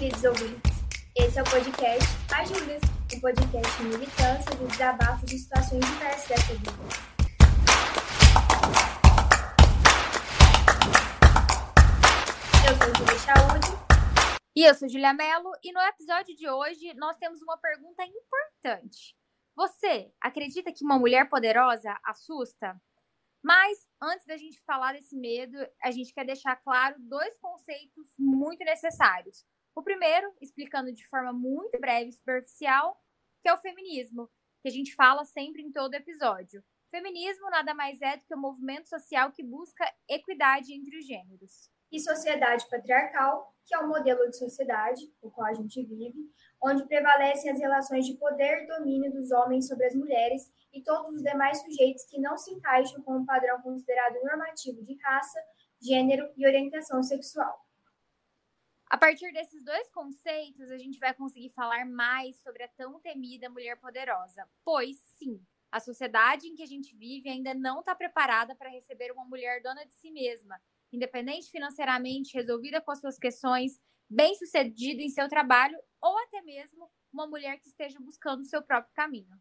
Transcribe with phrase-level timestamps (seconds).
[0.00, 0.72] queridos ouvintes.
[1.14, 2.80] Esse é o podcast Ajudas,
[3.14, 6.70] um podcast de militância e desabafos de situações diversas dessa vida.
[12.66, 13.68] Eu sou Julia Chaude.
[14.56, 19.14] E eu sou Julia Mello, e no episódio de hoje nós temos uma pergunta importante.
[19.54, 22.80] Você acredita que uma mulher poderosa assusta?
[23.42, 28.64] Mas antes da gente falar desse medo, a gente quer deixar claro dois conceitos muito
[28.64, 29.44] necessários.
[29.74, 33.00] O primeiro, explicando de forma muito breve e superficial,
[33.42, 34.28] que é o feminismo,
[34.62, 36.62] que a gente fala sempre em todo episódio.
[36.90, 41.70] Feminismo nada mais é do que um movimento social que busca equidade entre os gêneros.
[41.90, 46.30] E sociedade patriarcal, que é o modelo de sociedade no qual a gente vive,
[46.62, 51.14] onde prevalecem as relações de poder e domínio dos homens sobre as mulheres e todos
[51.14, 55.40] os demais sujeitos que não se encaixam com o um padrão considerado normativo de raça,
[55.80, 57.64] gênero e orientação sexual.
[58.90, 63.48] A partir desses dois conceitos, a gente vai conseguir falar mais sobre a tão temida
[63.48, 64.44] mulher poderosa.
[64.64, 69.12] Pois, sim, a sociedade em que a gente vive ainda não está preparada para receber
[69.12, 70.60] uma mulher dona de si mesma,
[70.92, 77.28] independente financeiramente, resolvida com as suas questões, bem-sucedida em seu trabalho ou até mesmo uma
[77.28, 79.40] mulher que esteja buscando o seu próprio caminho.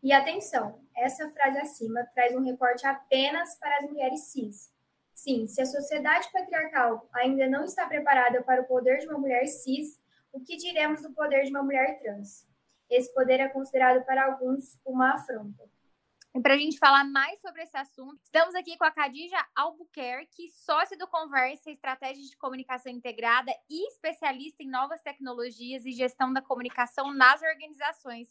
[0.00, 4.72] E atenção, essa frase acima traz um recorte apenas para as mulheres cis.
[5.16, 9.46] Sim, se a sociedade patriarcal ainda não está preparada para o poder de uma mulher
[9.46, 9.98] cis,
[10.30, 12.46] o que diremos do poder de uma mulher trans?
[12.90, 15.64] Esse poder é considerado para alguns uma afronta.
[16.34, 20.50] E para a gente falar mais sobre esse assunto, estamos aqui com a Khadija Albuquerque,
[20.50, 26.42] sócia do Conversa Estratégia de Comunicação Integrada e especialista em novas tecnologias e gestão da
[26.42, 28.28] comunicação nas organizações.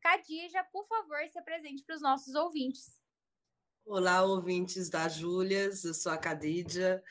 [0.00, 3.01] Khadija, por favor, se apresente para os nossos ouvintes.
[3.84, 7.02] Olá, ouvintes da Júlias, eu sou a Khadija,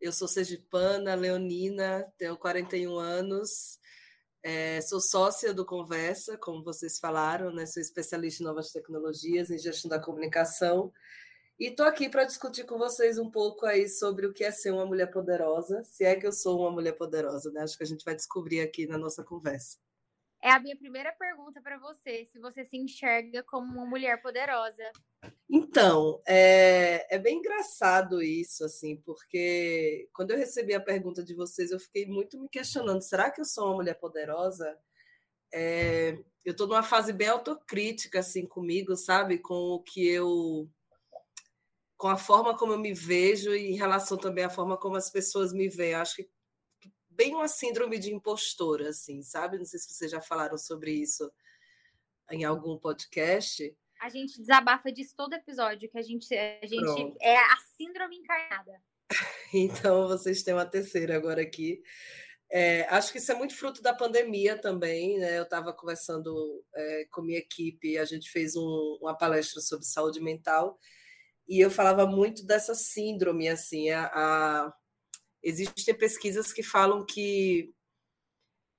[0.00, 3.78] eu sou sergipana, leonina, tenho 41 anos,
[4.42, 7.64] é, sou sócia do Conversa, como vocês falaram, né?
[7.66, 10.92] sou especialista em novas tecnologias, em gestão da comunicação,
[11.58, 14.72] e estou aqui para discutir com vocês um pouco aí sobre o que é ser
[14.72, 17.62] uma mulher poderosa, se é que eu sou uma mulher poderosa, né?
[17.62, 19.78] Acho que a gente vai descobrir aqui na nossa conversa.
[20.42, 24.90] É a minha primeira pergunta para você, se você se enxerga como uma mulher poderosa.
[25.48, 31.70] Então, é, é bem engraçado isso, assim, porque quando eu recebi a pergunta de vocês,
[31.70, 34.78] eu fiquei muito me questionando: será que eu sou uma mulher poderosa?
[35.52, 36.12] É,
[36.44, 39.38] eu estou numa fase bem autocrítica, assim, comigo, sabe?
[39.38, 40.70] Com o que eu.
[41.96, 45.10] com a forma como eu me vejo e em relação também à forma como as
[45.10, 45.92] pessoas me veem.
[45.92, 46.30] Eu acho que
[47.20, 49.58] bem uma síndrome de impostora, assim, sabe?
[49.58, 51.30] Não sei se vocês já falaram sobre isso
[52.30, 53.76] em algum podcast.
[54.00, 58.72] A gente desabafa disso todo episódio, que a gente, a gente é a síndrome encarnada.
[59.52, 61.82] Então, vocês têm uma terceira agora aqui.
[62.48, 65.36] É, acho que isso é muito fruto da pandemia também, né?
[65.36, 70.20] Eu estava conversando é, com minha equipe, a gente fez um, uma palestra sobre saúde
[70.20, 70.78] mental
[71.48, 74.72] e eu falava muito dessa síndrome, assim, a, a
[75.42, 77.72] Existem pesquisas que falam que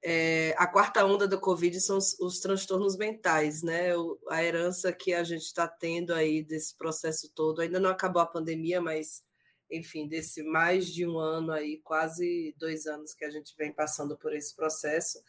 [0.04, 3.96] é, a quarta onda da Covid são os, os transtornos mentais, né?
[3.96, 7.62] O, a herança que a gente está tendo aí desse processo todo.
[7.62, 9.24] Ainda não acabou a pandemia, mas,
[9.70, 14.18] enfim, desse mais de um ano aí, quase dois anos que a gente vem passando
[14.18, 15.24] por esse processo.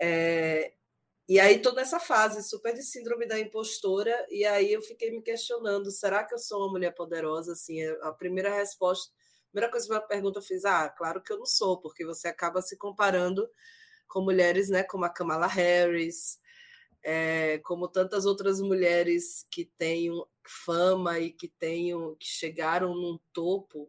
[0.00, 0.74] É,
[1.26, 5.22] e aí toda essa fase super de síndrome da impostora, e aí eu fiquei me
[5.22, 7.52] questionando, será que eu sou uma mulher poderosa?
[7.52, 9.10] Assim, a primeira resposta
[9.54, 12.26] primeira coisa que eu pergunta eu fiz, ah, claro que eu não sou, porque você
[12.26, 13.48] acaba se comparando
[14.08, 16.40] com mulheres, né, como a Kamala Harris,
[17.04, 20.10] é, como tantas outras mulheres que têm
[20.44, 23.88] fama e que tenham, que chegaram num topo,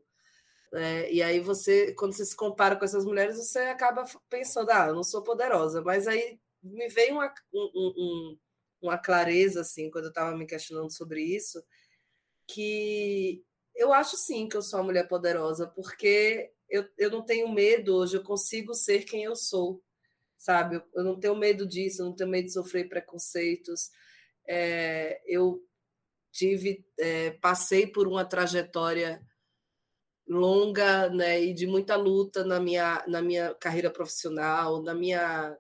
[0.72, 4.88] né, e aí você, quando você se compara com essas mulheres, você acaba pensando, ah,
[4.90, 8.38] eu não sou poderosa, mas aí me veio uma, um, um,
[8.84, 11.64] uma clareza, assim, quando eu estava me questionando sobre isso,
[12.48, 13.44] que
[13.76, 17.96] eu acho sim que eu sou uma mulher poderosa, porque eu, eu não tenho medo
[17.96, 19.84] hoje, eu consigo ser quem eu sou,
[20.38, 20.78] sabe?
[20.78, 23.92] Eu, eu não tenho medo disso, eu não tenho medo de sofrer preconceitos.
[24.48, 25.62] É, eu
[26.32, 29.22] tive, é, passei por uma trajetória
[30.28, 35.56] longa né, e de muita luta na minha, na minha carreira profissional, na minha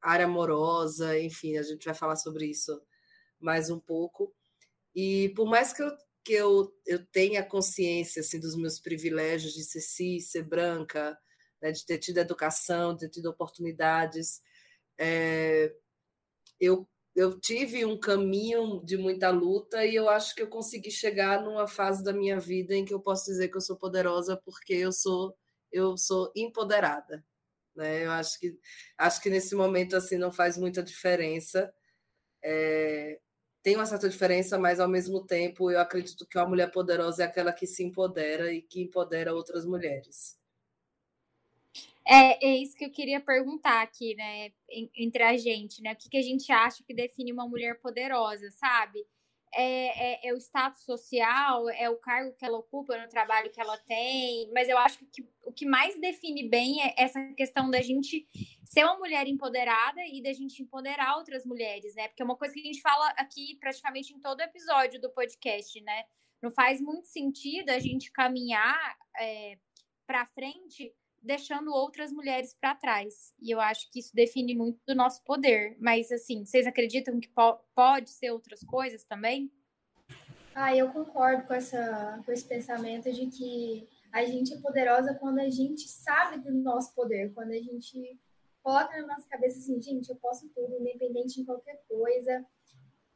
[0.00, 2.80] área amorosa, enfim, a gente vai falar sobre isso
[3.40, 4.32] mais um pouco.
[4.94, 5.90] E por mais que eu
[6.24, 11.18] que eu, eu tenha consciência assim, dos meus privilégios de ser cis, ser branca,
[11.60, 14.42] né, de ter tido educação, de ter tido oportunidades.
[14.98, 15.72] É,
[16.60, 21.42] eu, eu tive um caminho de muita luta e eu acho que eu consegui chegar
[21.42, 24.74] numa fase da minha vida em que eu posso dizer que eu sou poderosa porque
[24.74, 25.36] eu sou
[25.72, 27.24] eu sou empoderada.
[27.74, 28.06] Né?
[28.06, 28.56] Eu acho que,
[28.96, 31.72] acho que nesse momento assim não faz muita diferença.
[32.42, 33.20] É,
[33.64, 37.26] tem uma certa diferença, mas ao mesmo tempo eu acredito que uma mulher poderosa é
[37.26, 40.38] aquela que se empodera e que empodera outras mulheres.
[42.06, 44.52] É, é isso que eu queria perguntar aqui, né,
[44.94, 45.94] entre a gente, né?
[45.94, 49.06] O que, que a gente acha que define uma mulher poderosa, sabe?
[49.56, 53.60] É, é, é, o status social, é o cargo que ela ocupa no trabalho que
[53.60, 57.80] ela tem, mas eu acho que o que mais define bem é essa questão da
[57.80, 58.26] gente
[58.64, 62.08] ser uma mulher empoderada e da gente empoderar outras mulheres, né?
[62.08, 65.80] Porque é uma coisa que a gente fala aqui praticamente em todo episódio do podcast,
[65.82, 66.04] né?
[66.42, 69.56] Não faz muito sentido a gente caminhar é,
[70.06, 70.92] para frente
[71.24, 73.34] deixando outras mulheres para trás.
[73.40, 75.76] E eu acho que isso define muito do nosso poder.
[75.80, 79.50] Mas, assim, vocês acreditam que po pode ser outras coisas também?
[80.54, 85.40] Ah, eu concordo com, essa, com esse pensamento de que a gente é poderosa quando
[85.40, 88.20] a gente sabe do nosso poder, quando a gente
[88.62, 92.46] coloca na nossa cabeça assim, gente, eu posso tudo, independente de qualquer coisa.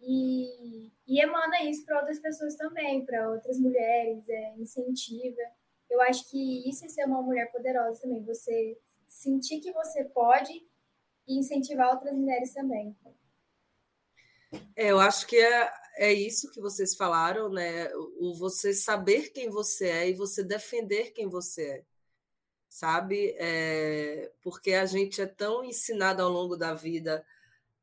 [0.01, 5.41] E, e emana isso para outras pessoas também, para outras mulheres, é, incentiva.
[5.91, 10.53] Eu acho que isso é ser uma mulher poderosa também, você sentir que você pode
[11.27, 12.97] e incentivar outras mulheres também.
[14.75, 17.91] É, eu acho que é, é isso que vocês falaram, né?
[18.19, 21.85] O, você saber quem você é e você defender quem você é,
[22.69, 23.35] sabe?
[23.39, 27.25] É, porque a gente é tão ensinado ao longo da vida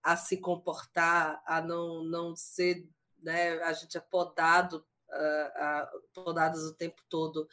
[0.02, 2.88] a se comportar, a não, não ser,
[3.22, 3.62] né?
[3.64, 4.86] A gente é podado
[6.14, 7.48] podadas o tempo todo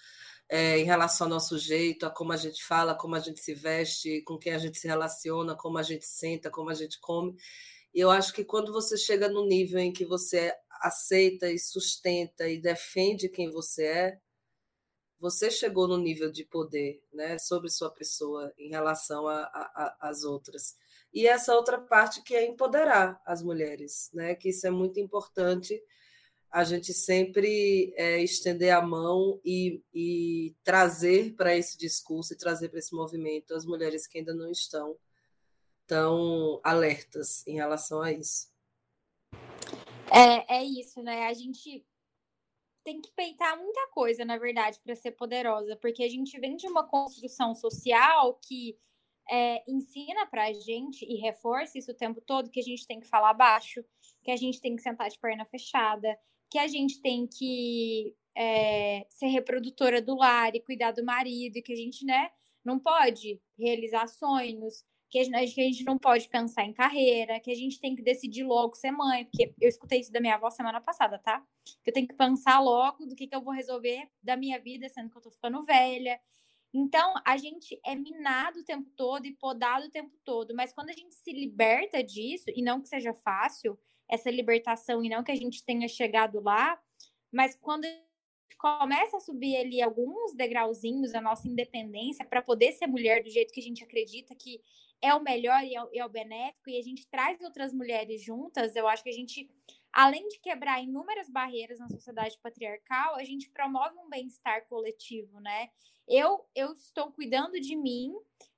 [0.49, 3.55] é, em relação ao nosso jeito, a como a gente fala, como a gente se
[3.55, 7.35] veste, com quem a gente se relaciona, como a gente senta, como a gente come.
[7.95, 12.49] E eu acho que quando você chega no nível em que você aceita e sustenta
[12.49, 14.19] e defende quem você é,
[15.19, 19.27] você chegou no nível de poder né, sobre sua pessoa em relação
[20.01, 20.77] às outras.
[21.15, 25.81] E essa outra parte que é empoderar as mulheres, né, que isso é muito importante
[26.53, 32.69] a gente sempre é, estender a mão e, e trazer para esse discurso e trazer
[32.69, 34.95] para esse movimento as mulheres que ainda não estão
[35.87, 38.53] tão alertas em relação a isso.
[40.13, 41.27] É, é isso, né?
[41.27, 41.87] A gente
[42.85, 46.67] tem que peitar muita coisa, na verdade, para ser poderosa, porque a gente vem de
[46.67, 48.79] uma construção social que
[49.31, 53.01] é, ensina para a gente e reforça isso o tempo todo que a gente tem
[53.01, 53.83] que falar baixo,
[54.23, 56.19] que a gente tem que sentar de perna fechada,
[56.53, 61.63] que a gente tem que é, ser reprodutora do lar e cuidar do marido, e
[61.63, 62.31] que a gente, né,
[62.63, 67.41] não pode realizar sonhos, que a, gente, que a gente não pode pensar em carreira,
[67.41, 70.35] que a gente tem que decidir logo ser mãe, porque eu escutei isso da minha
[70.35, 71.43] avó semana passada, tá?
[71.83, 74.91] Que eu tenho que pensar logo do que, que eu vou resolver da minha vida,
[74.91, 76.21] sendo que eu tô ficando velha.
[76.75, 80.91] Então, a gente é minado o tempo todo e podado o tempo todo, mas quando
[80.91, 83.79] a gente se liberta disso, e não que seja fácil,
[84.13, 86.79] essa libertação e não que a gente tenha chegado lá,
[87.33, 87.87] mas quando
[88.59, 93.53] começa a subir ali alguns degrauzinhos da nossa independência para poder ser mulher do jeito
[93.55, 94.61] que a gente acredita que
[95.01, 98.23] é o melhor e é o, é o benéfico, e a gente traz outras mulheres
[98.23, 99.51] juntas, eu acho que a gente,
[99.91, 105.71] além de quebrar inúmeras barreiras na sociedade patriarcal, a gente promove um bem-estar coletivo, né?
[106.07, 108.13] Eu, eu estou cuidando de mim,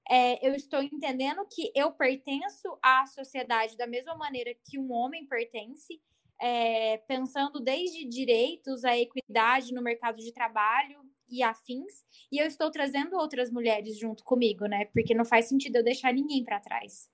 [0.08, 5.26] é, eu estou entendendo que eu pertenço à sociedade da mesma maneira que um homem
[5.26, 6.00] pertence,
[6.40, 12.70] é, pensando desde direitos à equidade no mercado de trabalho e afins, e eu estou
[12.70, 14.84] trazendo outras mulheres junto comigo, né?
[14.86, 17.08] Porque não faz sentido eu deixar ninguém para trás.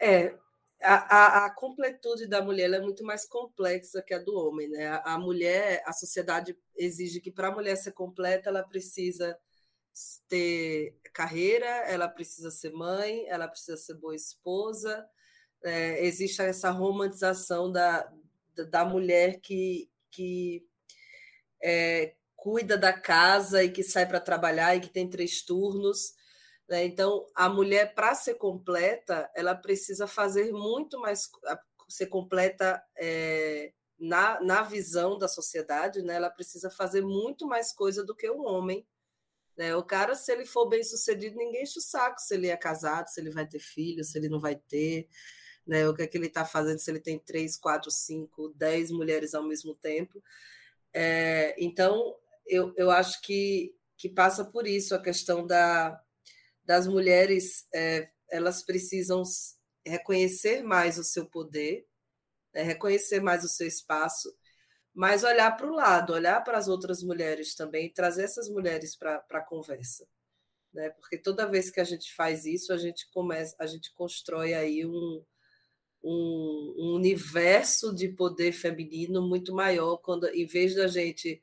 [0.00, 0.36] É,
[0.82, 4.88] a, a, a, completude da mulher é muito mais complexa que a do homem, né?
[4.88, 9.38] A, a mulher, a sociedade exige que para a mulher ser completa, ela precisa
[10.28, 15.06] ter carreira, ela precisa ser mãe, ela precisa ser boa esposa.
[15.62, 18.12] É, existe essa romantização da,
[18.70, 20.66] da mulher que, que
[21.62, 26.14] é, cuida da casa e que sai para trabalhar e que tem três turnos.
[26.68, 26.84] Né?
[26.84, 31.30] Então, a mulher, para ser completa, ela precisa fazer muito mais,
[31.88, 36.16] ser completa é, na, na visão da sociedade, né?
[36.16, 38.86] ela precisa fazer muito mais coisa do que o homem
[39.56, 39.74] né?
[39.76, 43.08] O cara, se ele for bem sucedido, ninguém enche o saco se ele é casado,
[43.08, 45.08] se ele vai ter filho, se ele não vai ter,
[45.66, 45.88] né?
[45.88, 49.34] o que é que ele está fazendo, se ele tem três, quatro, cinco, dez mulheres
[49.34, 50.22] ao mesmo tempo.
[50.92, 56.00] É, então, eu, eu acho que, que passa por isso a questão da,
[56.64, 59.22] das mulheres, é, elas precisam
[59.86, 61.86] reconhecer mais o seu poder,
[62.52, 62.62] né?
[62.62, 64.34] reconhecer mais o seu espaço
[64.94, 69.24] mas olhar para o lado, olhar para as outras mulheres também, trazer essas mulheres para
[69.30, 70.06] a conversa.
[70.72, 70.90] né?
[70.90, 74.86] Porque toda vez que a gente faz isso, a gente começa, a gente constrói aí
[74.86, 75.24] um,
[76.02, 81.40] um, um universo de poder feminino muito maior quando, em vez da gente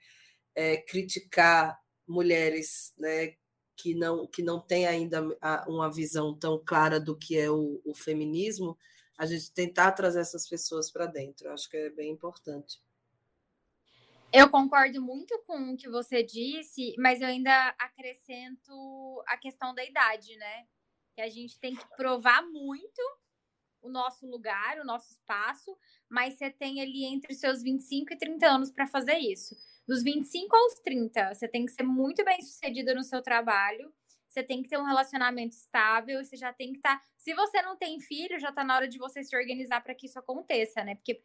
[0.56, 3.36] é, criticar mulheres, né,
[3.76, 5.22] que não que não tem ainda
[5.68, 8.78] uma visão tão clara do que é o, o feminismo,
[9.18, 11.50] a gente tentar trazer essas pessoas para dentro.
[11.50, 12.80] Acho que é bem importante.
[14.34, 19.84] Eu concordo muito com o que você disse, mas eu ainda acrescento a questão da
[19.84, 20.66] idade, né?
[21.14, 23.02] Que a gente tem que provar muito
[23.82, 25.78] o nosso lugar, o nosso espaço,
[26.10, 29.56] mas você tem ali entre os seus 25 e 30 anos para fazer isso.
[29.86, 33.94] Dos 25 aos 30, você tem que ser muito bem sucedido no seu trabalho,
[34.30, 36.98] você tem que ter um relacionamento estável, você já tem que estar.
[36.98, 37.06] Tá...
[37.18, 40.06] Se você não tem filho, já está na hora de você se organizar para que
[40.06, 40.96] isso aconteça, né?
[40.96, 41.22] Porque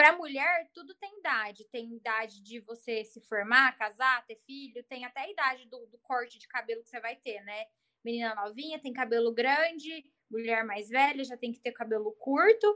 [0.00, 1.68] para mulher, tudo tem idade.
[1.70, 5.98] Tem idade de você se formar, casar, ter filho, tem até a idade do, do
[5.98, 7.66] corte de cabelo que você vai ter, né?
[8.02, 12.66] Menina novinha tem cabelo grande, mulher mais velha já tem que ter cabelo curto.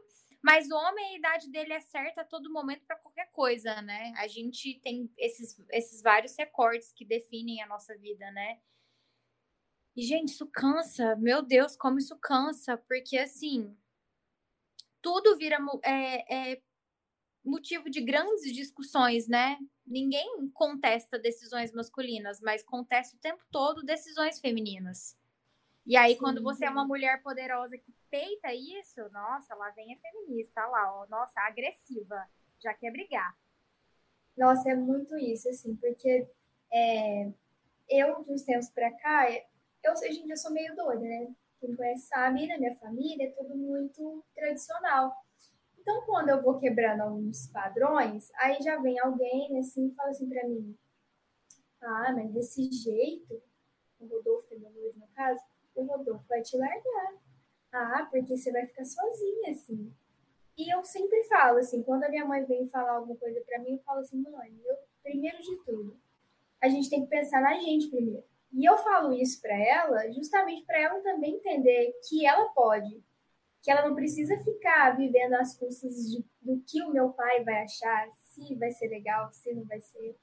[0.43, 4.13] Mas o homem, a idade dele é certa a todo momento para qualquer coisa, né?
[4.19, 8.61] A gente tem esses, esses vários recortes que definem a nossa vida, né?
[9.97, 11.17] E, gente, isso cansa.
[11.17, 12.77] Meu Deus, como isso cansa.
[12.77, 13.75] Porque, assim,
[15.01, 16.63] tudo vira é, é
[17.45, 19.59] motivo de grandes discussões, né?
[19.87, 25.17] Ninguém contesta decisões masculinas, mas contesta o tempo todo decisões femininas.
[25.87, 26.19] E aí, Sim.
[26.19, 31.01] quando você é uma mulher poderosa que peita isso, nossa, lá vem a feminista, lá,
[31.01, 32.27] ó, nossa, agressiva,
[32.63, 33.37] já quer brigar.
[34.37, 36.27] Nossa, é muito isso, assim, porque
[36.73, 37.31] é,
[37.89, 41.35] eu, de uns tempos pra cá, eu, hoje em dia, sou meio doida, né?
[41.61, 45.24] Quem conhece sabe, na minha família é tudo muito tradicional.
[45.85, 50.27] Então, quando eu vou quebrando alguns padrões, aí já vem alguém assim e fala assim
[50.27, 50.75] para mim:
[51.83, 53.43] Ah, mas desse jeito,
[54.01, 55.39] o Rodolfo, é meu noivo no caso,
[55.75, 57.15] o Rodolfo vai te largar.
[57.71, 59.93] Ah, porque você vai ficar sozinha, assim.
[60.57, 63.73] E eu sempre falo, assim, quando a minha mãe vem falar alguma coisa para mim,
[63.73, 66.01] eu falo assim: Mãe, eu, primeiro de tudo,
[66.63, 68.25] a gente tem que pensar na gente primeiro.
[68.55, 73.05] E eu falo isso para ela, justamente para ela também entender que ela pode
[73.65, 77.63] que ela não precisa ficar vivendo às custas de, do que o meu pai vai
[77.63, 80.15] achar, se vai ser legal, se não vai ser.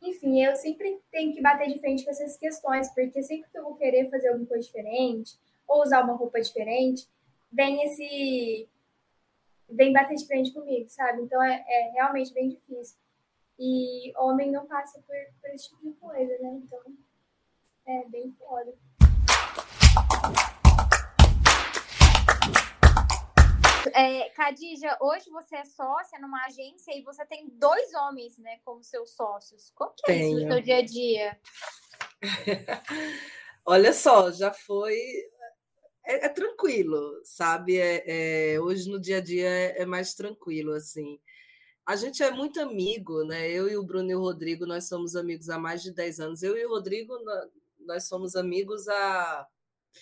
[0.00, 3.64] Enfim, eu sempre tenho que bater de frente com essas questões, porque sempre que eu
[3.64, 5.36] vou querer fazer alguma coisa diferente,
[5.66, 7.08] ou usar uma roupa diferente,
[7.50, 8.68] vem esse.
[9.68, 11.22] vem bater de frente comigo, sabe?
[11.22, 12.96] Então é, é realmente bem difícil.
[13.58, 16.60] E homem não passa por, por esse tipo de coisa, né?
[16.62, 16.80] Então
[17.86, 18.72] é bem foda.
[23.92, 28.82] É, Cadija, hoje você é sócia numa agência e você tem dois homens, né, como
[28.82, 29.70] seus sócios.
[29.74, 30.38] Como que é Tenho.
[30.38, 31.40] isso no seu dia a dia?
[33.66, 34.96] Olha só, já foi.
[36.06, 37.78] É, é tranquilo, sabe?
[37.78, 41.18] É, é, hoje no dia a dia é, é mais tranquilo, assim.
[41.86, 43.50] A gente é muito amigo, né?
[43.50, 46.42] Eu e o Bruno e o Rodrigo, nós somos amigos há mais de 10 anos.
[46.42, 47.14] Eu e o Rodrigo,
[47.80, 49.46] nós somos amigos há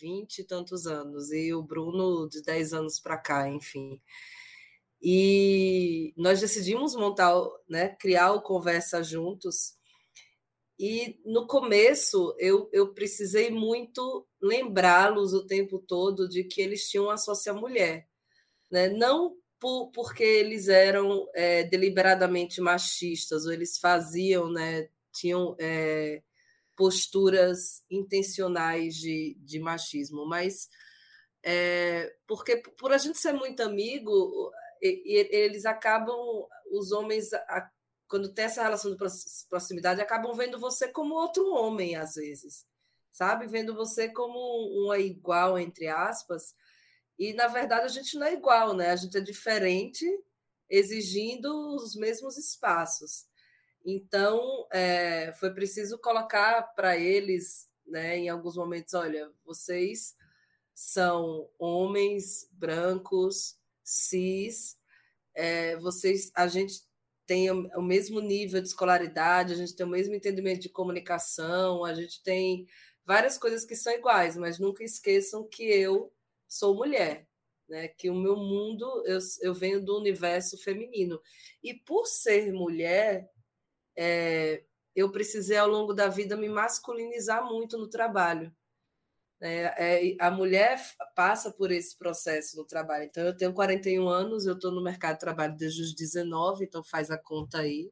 [0.00, 4.00] vinte e tantos anos, e o Bruno de 10 anos para cá, enfim.
[5.02, 7.34] E nós decidimos montar,
[7.68, 9.74] né, criar o Conversa Juntos.
[10.78, 17.10] E no começo eu, eu precisei muito lembrá-los o tempo todo de que eles tinham
[17.10, 18.08] a sócia mulher.
[18.70, 18.88] Né?
[18.88, 26.20] Não por, porque eles eram é, deliberadamente machistas, ou eles faziam, né, tinham é,
[26.76, 30.68] posturas intencionais de, de machismo, mas
[31.44, 36.16] é, porque por a gente ser muito amigo, eles acabam,
[36.72, 37.30] os homens,
[38.08, 38.96] quando tem essa relação de
[39.48, 42.64] proximidade, acabam vendo você como outro homem, às vezes,
[43.10, 43.46] sabe?
[43.46, 44.38] Vendo você como
[44.84, 46.54] uma igual, entre aspas,
[47.18, 48.90] e na verdade a gente não é igual, né?
[48.90, 50.04] A gente é diferente,
[50.68, 53.26] exigindo os mesmos espaços.
[53.84, 60.16] Então, é, foi preciso colocar para eles, né, em alguns momentos, olha, vocês
[60.74, 64.78] são homens brancos, cis,
[65.34, 66.82] é, vocês, a gente
[67.26, 71.94] tem o mesmo nível de escolaridade, a gente tem o mesmo entendimento de comunicação, a
[71.94, 72.66] gente tem
[73.04, 76.12] várias coisas que são iguais, mas nunca esqueçam que eu
[76.48, 77.26] sou mulher,
[77.68, 77.88] né?
[77.88, 81.20] Que o meu mundo eu, eu venho do universo feminino
[81.62, 83.30] e por ser mulher
[83.96, 84.62] é,
[84.94, 88.54] eu precisei, ao longo da vida, me masculinizar muito no trabalho.
[89.40, 90.80] É, é, a mulher
[91.16, 93.04] passa por esse processo no trabalho.
[93.04, 96.84] Então, eu tenho 41 anos, eu estou no mercado de trabalho desde os 19, então
[96.84, 97.90] faz a conta aí.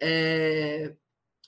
[0.00, 0.94] É,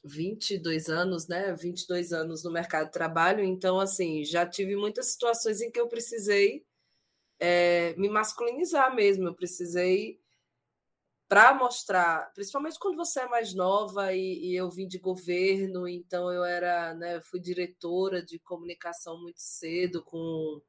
[0.04, 1.54] 22 anos, né?
[1.54, 5.88] 22 anos no mercado de trabalho, então, assim, já tive muitas situações em que eu
[5.88, 6.64] precisei
[7.40, 10.21] é, me masculinizar mesmo, eu precisei
[11.32, 16.30] para mostrar, principalmente quando você é mais nova e, e, eu vim de governo, então
[16.30, 20.60] eu era, né, fui diretora de comunicação muito cedo, com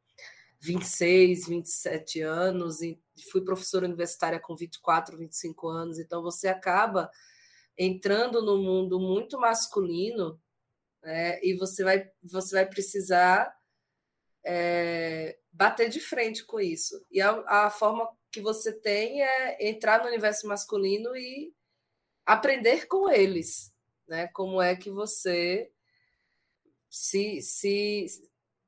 [0.62, 2.98] 26, 27 anos, e
[3.30, 7.12] fui professora universitária com 24, 25 anos, então você acaba
[7.78, 10.42] entrando no mundo muito masculino,
[11.04, 13.54] né, e você vai, você vai precisar
[14.46, 17.06] é, bater de frente com isso.
[17.12, 21.54] E a, a forma que você tem é entrar no universo masculino e
[22.26, 23.72] aprender com eles,
[24.08, 24.28] né?
[24.30, 25.72] Como é que você
[26.90, 28.08] se, se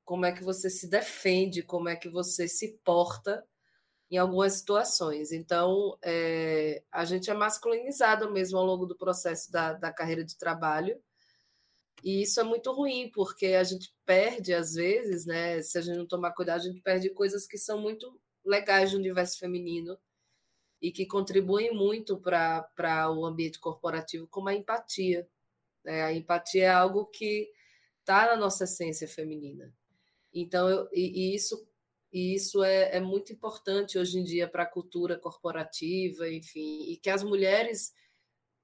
[0.03, 3.43] como é que você se defende, como é que você se porta
[4.11, 5.31] em algumas situações.
[5.31, 10.37] Então, é, a gente é masculinizado mesmo ao longo do processo da, da carreira de
[10.37, 11.01] trabalho.
[12.03, 15.59] E isso é muito ruim, porque a gente perde, às vezes, né?
[15.63, 18.97] Se a gente não tomar cuidado, a gente perde coisas que são muito legais do
[18.97, 19.97] universo feminino
[20.81, 25.27] e que contribuem muito para o ambiente corporativo, como a empatia.
[25.83, 26.03] Né?
[26.03, 27.49] A empatia é algo que
[28.01, 29.73] está na nossa essência feminina.
[30.33, 31.67] Então, eu, e, e isso,
[32.11, 36.97] e isso é, é muito importante hoje em dia para a cultura corporativa, enfim, e
[36.97, 37.93] que as mulheres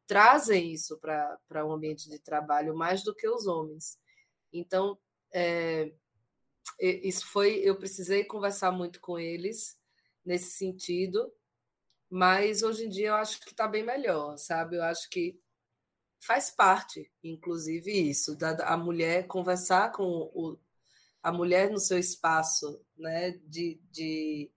[0.05, 3.97] trazem isso para o um ambiente de trabalho mais do que os homens.
[4.51, 4.99] Então,
[5.33, 5.91] é,
[6.79, 9.77] isso foi, eu precisei conversar muito com eles
[10.25, 11.31] nesse sentido,
[12.09, 14.77] mas hoje em dia eu acho que está bem melhor, sabe?
[14.77, 15.39] Eu acho que
[16.19, 20.03] faz parte, inclusive, isso, da a mulher conversar com
[20.33, 20.57] o,
[21.23, 24.51] a mulher no seu espaço né, de, de,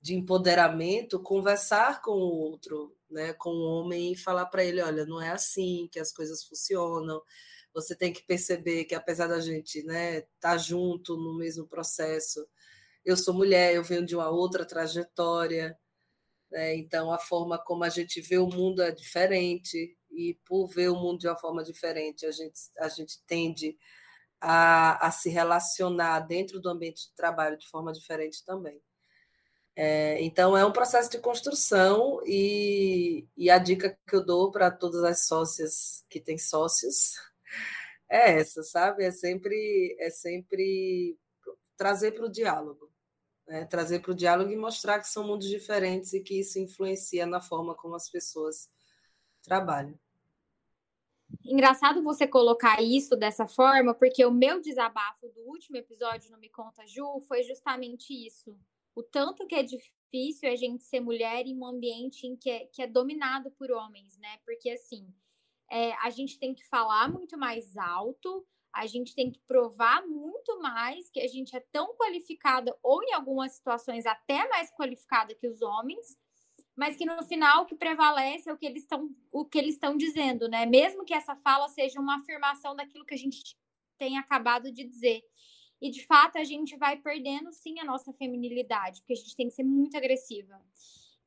[0.00, 5.06] de empoderamento, conversar com o outro, né, com o homem e falar para ele, olha,
[5.06, 7.22] não é assim que as coisas funcionam,
[7.72, 12.46] você tem que perceber que apesar da gente né, tá junto no mesmo processo,
[13.04, 15.78] eu sou mulher, eu venho de uma outra trajetória,
[16.50, 16.76] né?
[16.76, 20.96] então a forma como a gente vê o mundo é diferente, e por ver o
[20.96, 23.78] mundo de uma forma diferente, a gente, a gente tende
[24.40, 28.80] a, a se relacionar dentro do ambiente de trabalho de forma diferente também.
[29.76, 34.70] É, então, é um processo de construção, e, e a dica que eu dou para
[34.70, 37.14] todas as sócias que têm sócios
[38.08, 39.04] é essa, sabe?
[39.04, 41.18] É sempre, é sempre
[41.76, 42.90] trazer para o diálogo.
[43.46, 43.64] Né?
[43.64, 47.40] Trazer para o diálogo e mostrar que são mundos diferentes e que isso influencia na
[47.40, 48.70] forma como as pessoas
[49.42, 49.98] trabalham.
[51.44, 56.48] Engraçado você colocar isso dessa forma, porque o meu desabafo do último episódio no Me
[56.48, 58.58] Conta Ju foi justamente isso.
[58.94, 62.66] O tanto que é difícil a gente ser mulher em um ambiente em que é,
[62.66, 64.38] que é dominado por homens, né?
[64.44, 65.06] Porque assim,
[65.70, 70.60] é, a gente tem que falar muito mais alto, a gente tem que provar muito
[70.60, 75.46] mais que a gente é tão qualificada, ou em algumas situações até mais qualificada que
[75.46, 76.16] os homens,
[76.76, 79.74] mas que no final o que prevalece é o que eles estão o que eles
[79.74, 80.66] estão dizendo, né?
[80.66, 83.56] Mesmo que essa fala seja uma afirmação daquilo que a gente
[83.98, 85.22] tem acabado de dizer.
[85.80, 89.48] E de fato a gente vai perdendo sim a nossa feminilidade, porque a gente tem
[89.48, 90.60] que ser muito agressiva.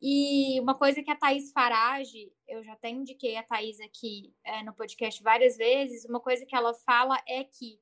[0.06, 4.62] E uma coisa que a Thaís Farage, eu já até indiquei a Thaís aqui é,
[4.62, 7.80] no podcast várias vezes, uma coisa que ela fala é que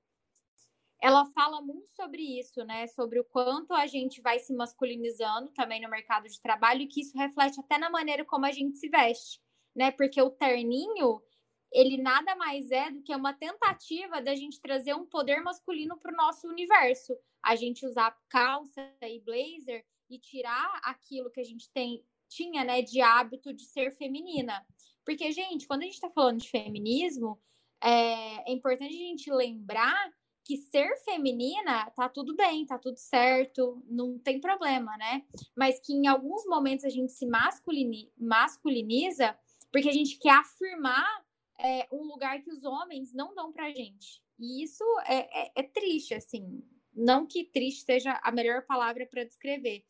[1.01, 2.85] ela fala muito sobre isso, né?
[2.85, 7.01] Sobre o quanto a gente vai se masculinizando também no mercado de trabalho e que
[7.01, 9.41] isso reflete até na maneira como a gente se veste,
[9.75, 9.89] né?
[9.89, 11.23] Porque o terninho,
[11.71, 16.13] ele nada mais é do que uma tentativa da gente trazer um poder masculino para
[16.13, 17.17] o nosso universo.
[17.41, 22.81] A gente usar calça e blazer e tirar aquilo que a gente tem tinha, né,
[22.81, 24.65] de hábito de ser feminina.
[25.05, 27.37] Porque, gente, quando a gente está falando de feminismo,
[27.83, 30.11] é, é, importante a gente lembrar
[30.43, 35.23] que ser feminina tá tudo bem, tá tudo certo, não tem problema, né?
[35.55, 39.37] Mas que em alguns momentos a gente se masculini masculiniza
[39.71, 41.23] porque a gente quer afirmar
[41.59, 44.21] é, um lugar que os homens não dão pra gente.
[44.39, 46.63] E isso é, é, é triste, assim.
[46.93, 49.85] Não que triste seja a melhor palavra para descrever,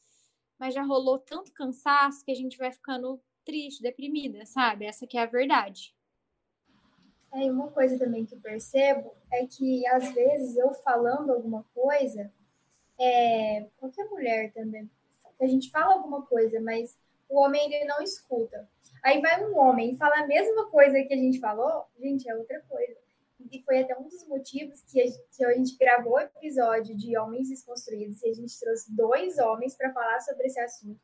[0.61, 4.85] mas já rolou tanto cansaço que a gente vai ficando triste, deprimida, sabe?
[4.85, 5.91] Essa que é a verdade.
[7.33, 12.31] É, e uma coisa também que percebo é que, às vezes, eu falando alguma coisa,
[12.99, 14.87] é, qualquer mulher também,
[15.41, 16.95] a gente fala alguma coisa, mas
[17.27, 18.69] o homem ele não escuta.
[19.03, 22.35] Aí vai um homem e fala a mesma coisa que a gente falou, gente, é
[22.35, 23.01] outra coisa
[23.51, 26.95] e foi até um dos motivos que a, gente, que a gente gravou o episódio
[26.95, 30.99] de Homens Desconstruídos e a gente trouxe dois homens para falar sobre esse assunto,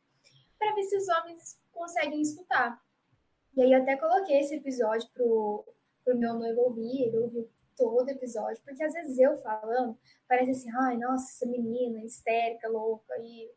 [0.58, 2.80] para ver se os homens conseguem escutar.
[3.56, 5.64] E aí eu até coloquei esse episódio pro,
[6.04, 9.96] para o meu noivo ouvir, ele ouviu todo episódio, porque às vezes eu falando,
[10.28, 13.50] parece assim, ai, nossa, essa menina histérica, louca e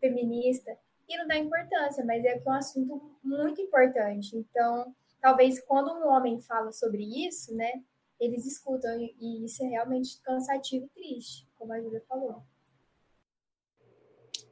[0.00, 0.76] feminista,
[1.08, 4.36] e não dá importância, mas é um assunto muito importante.
[4.36, 7.82] Então, talvez quando um homem fala sobre isso, né,
[8.20, 12.42] eles escutam, e isso é realmente cansativo e triste, como a Júlia falou.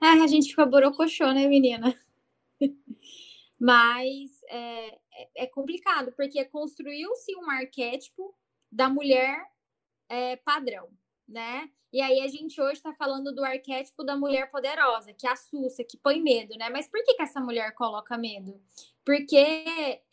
[0.03, 1.99] É, a gente fica borocochô, né, menina?
[3.59, 8.35] Mas é, é, é complicado, porque construiu-se um arquétipo
[8.71, 9.39] da mulher
[10.09, 10.89] é, padrão,
[11.27, 11.71] né?
[11.97, 15.97] E aí a gente hoje está falando do arquétipo da mulher poderosa, que assusta, que
[15.97, 16.69] põe medo, né?
[16.69, 18.61] Mas por que, que essa mulher coloca medo?
[19.03, 19.35] Porque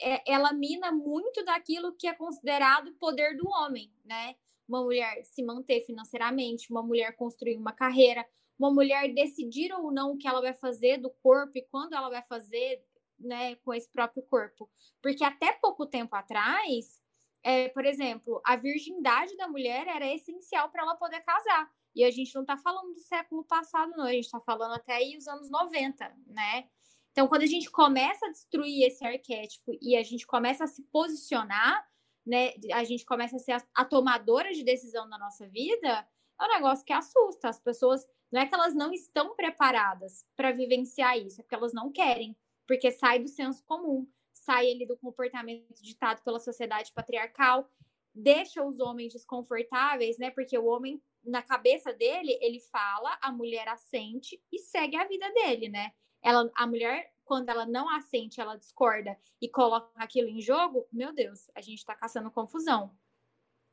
[0.02, 4.38] é, ela mina muito daquilo que é considerado poder do homem, né?
[4.65, 8.26] Uma mulher se manter financeiramente, uma mulher construir uma carreira,
[8.58, 12.10] uma mulher decidir ou não o que ela vai fazer do corpo e quando ela
[12.10, 12.82] vai fazer,
[13.19, 14.69] né, com esse próprio corpo.
[15.02, 17.03] Porque até pouco tempo atrás,
[17.43, 21.69] é, por exemplo, a virgindade da mulher era essencial para ela poder casar.
[21.93, 24.95] E a gente não está falando do século passado, não, a gente está falando até
[24.95, 26.67] aí os anos 90, né?
[27.12, 30.82] Então, quando a gente começa a destruir esse arquétipo e a gente começa a se
[30.91, 31.88] posicionar,
[32.25, 36.08] né, a gente começa a ser a, a tomadora de decisão na nossa vida,
[36.39, 37.49] é um negócio que assusta.
[37.49, 41.73] As pessoas, não é que elas não estão preparadas para vivenciar isso, é porque elas
[41.73, 47.69] não querem, porque sai do senso comum sai ali do comportamento ditado pela sociedade patriarcal,
[48.13, 50.32] deixa os homens desconfortáveis, né?
[50.32, 55.32] Porque o homem, na cabeça dele, ele fala, a mulher assente e segue a vida
[55.32, 55.91] dele, né?
[56.22, 61.13] Ela, a mulher, quando ela não assente, ela discorda e coloca aquilo em jogo, meu
[61.13, 62.96] Deus, a gente tá caçando confusão.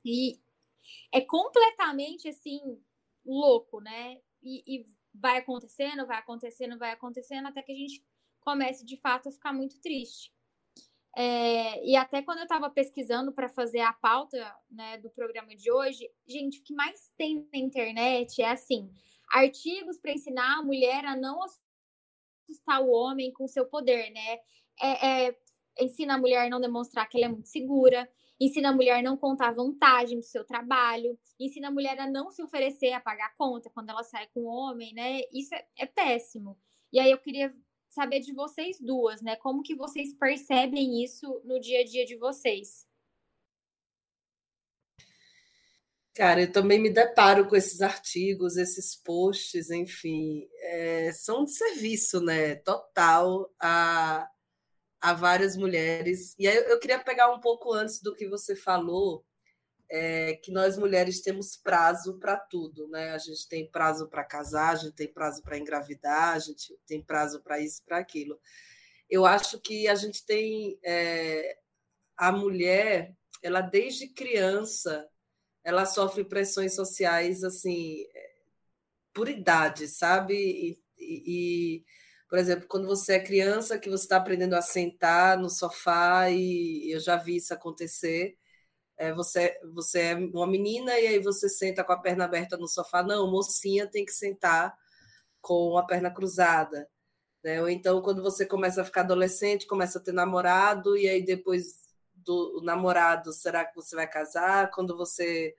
[0.05, 0.41] E
[1.13, 2.81] é completamente assim,
[3.25, 4.21] louco, né?
[4.43, 8.05] E, e vai acontecendo, vai acontecendo, vai acontecendo, até que a gente
[8.41, 10.33] comece de fato a ficar muito triste.
[11.17, 14.39] É, e até quando eu estava pesquisando para fazer a pauta
[14.71, 18.91] né, do programa de hoje, gente, o que mais tem na internet é assim:
[19.31, 24.39] artigos para ensinar a mulher a não assustar o homem com seu poder, né?
[24.81, 25.39] É, é,
[25.81, 29.03] ensina a mulher a não demonstrar que ela é muito segura, ensina a mulher a
[29.03, 33.35] não contar vantagem do seu trabalho, ensina a mulher a não se oferecer a pagar
[33.37, 35.21] conta quando ela sai com o homem, né?
[35.33, 36.57] Isso é, é péssimo.
[36.93, 37.55] E aí eu queria
[37.91, 39.37] saber de vocês duas, né?
[39.37, 42.89] Como que vocês percebem isso no dia a dia de vocês?
[46.15, 52.21] Cara, eu também me deparo com esses artigos, esses posts, enfim, é, são de serviço,
[52.21, 52.57] né?
[52.57, 54.29] Total a,
[55.01, 56.35] a várias mulheres.
[56.39, 59.25] E aí eu queria pegar um pouco antes do que você falou,
[59.91, 63.11] é, que nós mulheres temos prazo para tudo, né?
[63.11, 67.03] A gente tem prazo para casar, a gente tem prazo para engravidar, a gente tem
[67.03, 68.39] prazo para isso, para aquilo.
[69.11, 71.59] Eu acho que a gente tem é,
[72.17, 75.09] a mulher, ela desde criança,
[75.65, 78.07] ela sofre pressões sociais assim
[79.13, 80.35] por idade, sabe?
[80.35, 81.85] E, e,
[82.29, 86.95] por exemplo, quando você é criança, que você está aprendendo a sentar no sofá, e
[86.95, 88.39] eu já vi isso acontecer
[89.01, 92.69] é, você, você é uma menina e aí você senta com a perna aberta no
[92.69, 93.03] sofá.
[93.03, 94.77] Não, mocinha tem que sentar
[95.41, 96.87] com a perna cruzada.
[97.43, 97.63] Né?
[97.63, 101.79] Ou então, quando você começa a ficar adolescente, começa a ter namorado, e aí depois
[102.13, 104.71] do namorado, será que você vai casar?
[104.71, 105.55] Quando você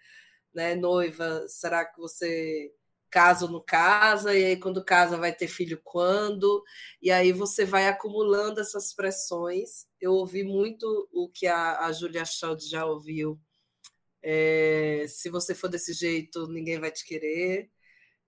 [0.53, 2.71] né, noiva, será que você
[3.11, 4.35] casa ou não casa?
[4.35, 6.63] E aí, quando casa, vai ter filho quando?
[7.01, 12.25] E aí você vai acumulando essas pressões eu ouvi muito o que a, a Julia
[12.25, 13.39] Child já ouviu.
[14.23, 17.69] É, se você for desse jeito, ninguém vai te querer.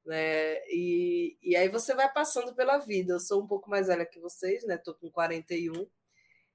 [0.05, 0.57] Né?
[0.69, 3.13] E, e aí você vai passando pela vida.
[3.13, 4.75] Eu sou um pouco mais velha que vocês, né?
[4.75, 5.87] Estou com 41.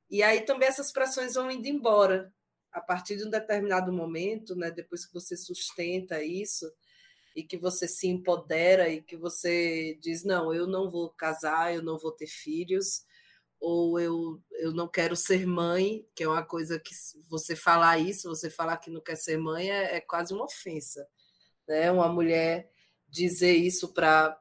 [0.09, 2.33] E aí também essas pressões vão indo embora.
[2.71, 4.71] A partir de um determinado momento, né?
[4.71, 6.71] depois que você sustenta isso
[7.39, 11.81] e que você se empodera e que você diz: não, eu não vou casar, eu
[11.83, 13.05] não vou ter filhos,
[13.61, 16.93] ou eu, eu não quero ser mãe, que é uma coisa que
[17.29, 21.07] você falar isso, você falar que não quer ser mãe, é, é quase uma ofensa.
[21.69, 21.91] Né?
[21.93, 22.71] Uma mulher
[23.09, 24.37] dizer isso para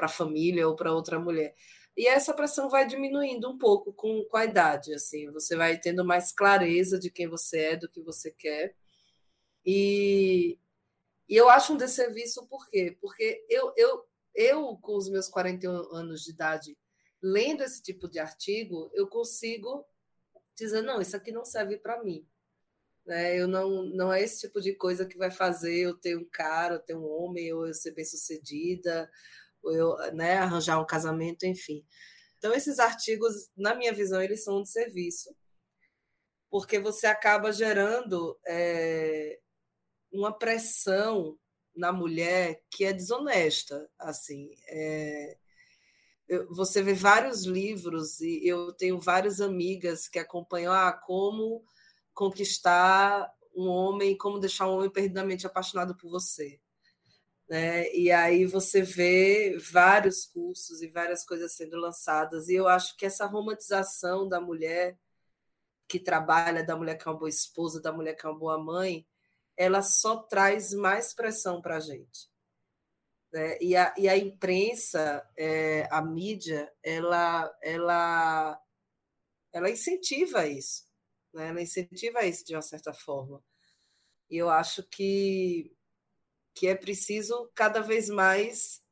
[0.00, 1.54] a família ou para outra mulher.
[1.96, 6.04] E essa pressão vai diminuindo um pouco com, com a idade, assim, você vai tendo
[6.04, 8.74] mais clareza de quem você é, do que você quer.
[9.66, 10.58] E,
[11.30, 12.98] e eu acho um desserviço por quê?
[13.00, 16.76] Porque eu, eu, eu, com os meus 41 anos de idade,
[17.22, 19.86] lendo esse tipo de artigo, eu consigo
[20.56, 22.26] dizer, não, isso aqui não serve para mim.
[23.06, 23.38] Né?
[23.38, 26.74] Eu não, não é esse tipo de coisa que vai fazer eu ter um cara,
[26.74, 29.08] eu ter um homem, ou eu ser bem-sucedida,
[29.62, 31.86] ou eu né, arranjar um casamento, enfim.
[32.38, 35.32] Então, esses artigos, na minha visão, eles são de serviço.
[36.50, 39.38] porque você acaba gerando é,
[40.12, 41.38] uma pressão
[41.74, 44.50] na mulher que é desonesta, assim.
[44.68, 45.36] É,
[46.50, 51.64] você vê vários livros e eu tenho várias amigas que acompanham ah, como
[52.14, 56.60] conquistar um homem, como deixar um homem perdidamente apaixonado por você.
[57.48, 57.92] Né?
[57.92, 63.04] E aí você vê vários cursos e várias coisas sendo lançadas, e eu acho que
[63.04, 64.96] essa romantização da mulher
[65.88, 68.56] que trabalha, da mulher que é uma boa esposa, da mulher que é uma boa
[68.56, 69.04] mãe,
[69.60, 72.30] ela só traz mais pressão para a gente.
[73.30, 73.58] Né?
[73.60, 78.58] E, a, e a imprensa, é, a mídia, ela, ela,
[79.52, 80.88] ela incentiva isso.
[81.34, 81.50] Né?
[81.50, 83.44] Ela incentiva isso de uma certa forma.
[84.30, 85.76] E eu acho que,
[86.54, 88.82] que é preciso cada vez mais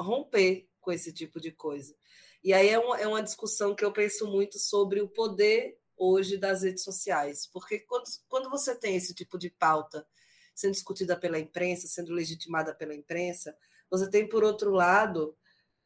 [0.00, 1.94] romper com esse tipo de coisa.
[2.42, 6.36] E aí é uma, é uma discussão que eu penso muito sobre o poder hoje
[6.36, 10.06] das redes sociais, porque quando, quando você tem esse tipo de pauta
[10.54, 13.56] sendo discutida pela imprensa, sendo legitimada pela imprensa,
[13.90, 15.36] você tem, por outro lado,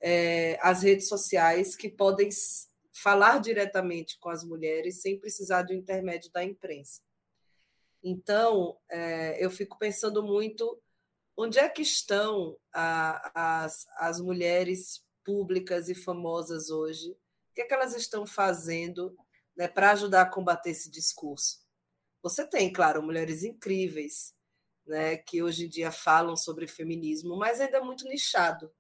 [0.01, 2.29] é, as redes sociais que podem
[2.93, 7.03] falar diretamente com as mulheres sem precisar do intermédio da imprensa.
[8.03, 10.81] Então, é, eu fico pensando muito
[11.37, 17.65] onde é que estão a, as, as mulheres públicas e famosas hoje, o que, é
[17.65, 19.17] que elas estão fazendo
[19.59, 21.59] né, para ajudar a combater esse discurso.
[22.23, 24.33] Você tem, claro, mulheres incríveis,
[24.87, 28.73] né, que hoje em dia falam sobre feminismo, mas ainda é muito nichado.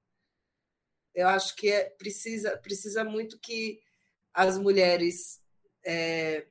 [1.12, 3.80] Eu acho que é, precisa, precisa muito que
[4.32, 5.42] as mulheres
[5.84, 6.46] é,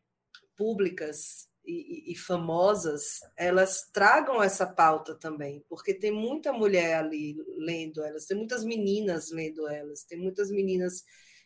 [0.57, 8.03] públicas e, e, famosas elas tragam essa pauta também, porque tem muita mulher ali lendo
[8.03, 11.03] elas, tem muitas meninas lendo elas, tem muitas meninas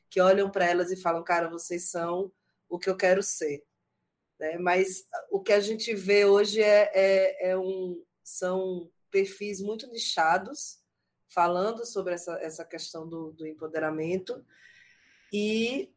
[0.10, 2.32] que olham para elas e falam, cara, vocês são
[2.72, 3.64] o que eu quero ser.
[4.40, 4.58] Né?
[4.58, 10.80] Mas o que a gente vê hoje é, é, é um, são perfis muito nichados,
[11.28, 14.44] falando sobre essa, essa questão do, do empoderamento,
[15.34, 15.94] e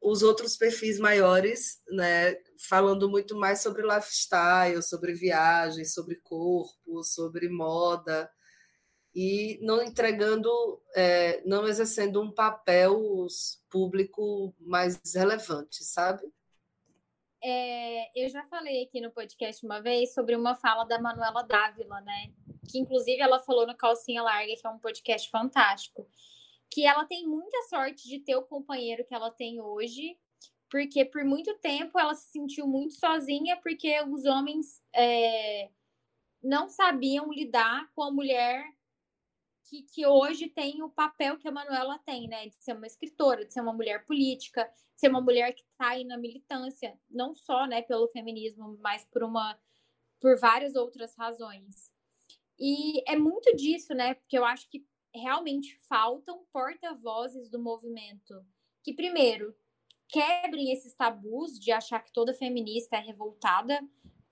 [0.00, 2.36] os outros perfis maiores, né,
[2.68, 8.30] falando muito mais sobre lifestyle, sobre viagem, sobre corpo, sobre moda,
[9.14, 10.50] e não entregando,
[10.94, 13.26] é, não exercendo um papel
[13.68, 16.22] público mais relevante, sabe?
[17.44, 22.00] É, eu já falei aqui no podcast uma vez sobre uma fala da Manuela Dávila,
[22.00, 22.32] né?
[22.70, 26.08] Que inclusive ela falou no Calcinha Larga, que é um podcast fantástico,
[26.70, 30.16] que ela tem muita sorte de ter o companheiro que ela tem hoje,
[30.70, 35.68] porque por muito tempo ela se sentiu muito sozinha, porque os homens é,
[36.42, 38.64] não sabiam lidar com a mulher
[39.72, 42.46] que, que hoje tem o papel que a Manuela tem, né?
[42.46, 45.90] De ser uma escritora, de ser uma mulher política, de ser uma mulher que está
[45.90, 49.58] aí na militância, não só né, pelo feminismo, mas por uma
[50.20, 51.90] por várias outras razões.
[52.56, 54.14] E é muito disso, né?
[54.14, 58.44] Porque eu acho que realmente faltam porta-vozes do movimento
[58.84, 59.56] que, primeiro,
[60.06, 63.80] quebrem esses tabus de achar que toda feminista é revoltada,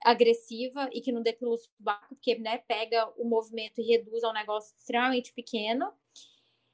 [0.03, 4.29] agressiva e que não dê pelo subaco, porque né, pega o movimento e reduz a
[4.29, 5.91] um negócio extremamente pequeno.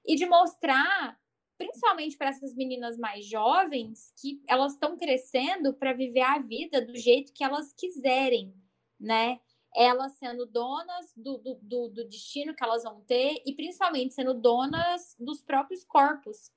[0.05, 1.19] E de mostrar,
[1.57, 6.95] principalmente para essas meninas mais jovens, que elas estão crescendo para viver a vida do
[6.95, 8.53] jeito que elas quiserem,
[8.99, 9.39] né?
[9.75, 14.33] Elas sendo donas do, do, do, do destino que elas vão ter e principalmente sendo
[14.33, 16.51] donas dos próprios corpos.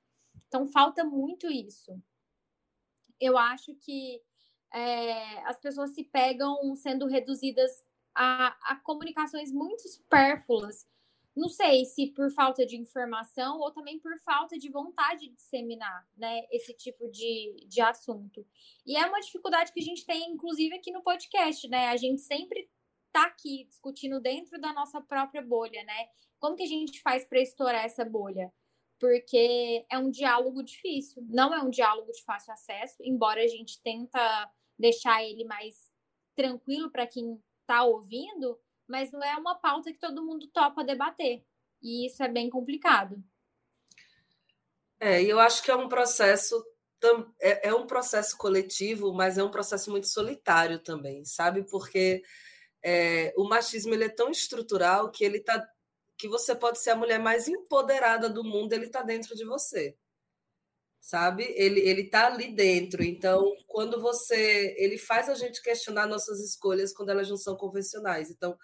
[0.47, 2.01] Então falta muito isso.
[3.19, 4.21] Eu acho que
[4.73, 7.71] é, as pessoas se pegam sendo reduzidas
[8.15, 10.87] a, a comunicações muito supérfluas.
[11.35, 16.05] Não sei se por falta de informação ou também por falta de vontade de disseminar
[16.17, 18.45] né, esse tipo de, de assunto.
[18.85, 21.87] E é uma dificuldade que a gente tem, inclusive, aqui no podcast, né?
[21.87, 22.69] A gente sempre
[23.07, 26.07] está aqui discutindo dentro da nossa própria bolha, né?
[26.37, 28.51] Como que a gente faz para estourar essa bolha?
[28.99, 33.81] Porque é um diálogo difícil, não é um diálogo de fácil acesso, embora a gente
[33.81, 34.51] tenta
[34.81, 35.89] deixar ele mais
[36.35, 41.45] tranquilo para quem está ouvindo, mas não é uma pauta que todo mundo topa debater.
[41.81, 43.23] E isso é bem complicado.
[44.99, 46.63] É, eu acho que é um processo
[47.39, 51.63] é, é um processo coletivo, mas é um processo muito solitário também, sabe?
[51.63, 52.21] Porque
[52.83, 55.67] é, o machismo ele é tão estrutural que ele tá
[56.17, 59.97] que você pode ser a mulher mais empoderada do mundo, ele está dentro de você
[61.01, 61.43] sabe?
[61.57, 63.03] Ele ele tá ali dentro.
[63.03, 68.29] Então, quando você ele faz a gente questionar nossas escolhas quando elas não são convencionais.
[68.29, 68.55] Então,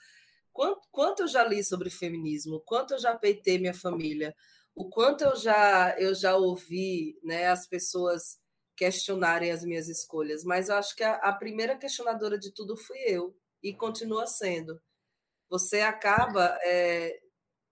[0.54, 4.36] quanto, quanto eu já li sobre feminismo, quanto eu já peitei minha família,
[4.76, 8.38] o quanto eu já eu já ouvi, né, as pessoas
[8.76, 13.00] questionarem as minhas escolhas, mas eu acho que a, a primeira questionadora de tudo fui
[13.08, 14.80] eu e continua sendo.
[15.50, 17.20] Você acaba é,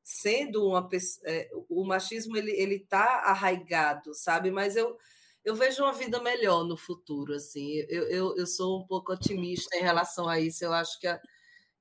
[0.06, 1.28] sendo uma pessoa.
[1.28, 4.52] É, o machismo ele ele está arraigado, sabe?
[4.52, 4.96] Mas eu
[5.44, 7.76] eu vejo uma vida melhor no futuro, assim.
[7.90, 10.66] Eu, eu, eu sou um pouco otimista em relação a isso.
[10.66, 11.22] Eu acho que a,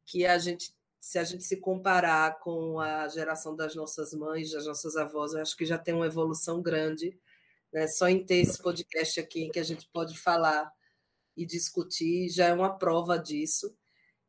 [0.04, 4.66] que a gente, se a gente se comparar com a geração das nossas mães, das
[4.66, 7.18] nossas avós, eu acho que já tem uma evolução grande.
[7.72, 7.88] Né?
[7.88, 10.70] Só em ter esse podcast aqui que a gente pode falar
[11.36, 13.74] e discutir já é uma prova disso.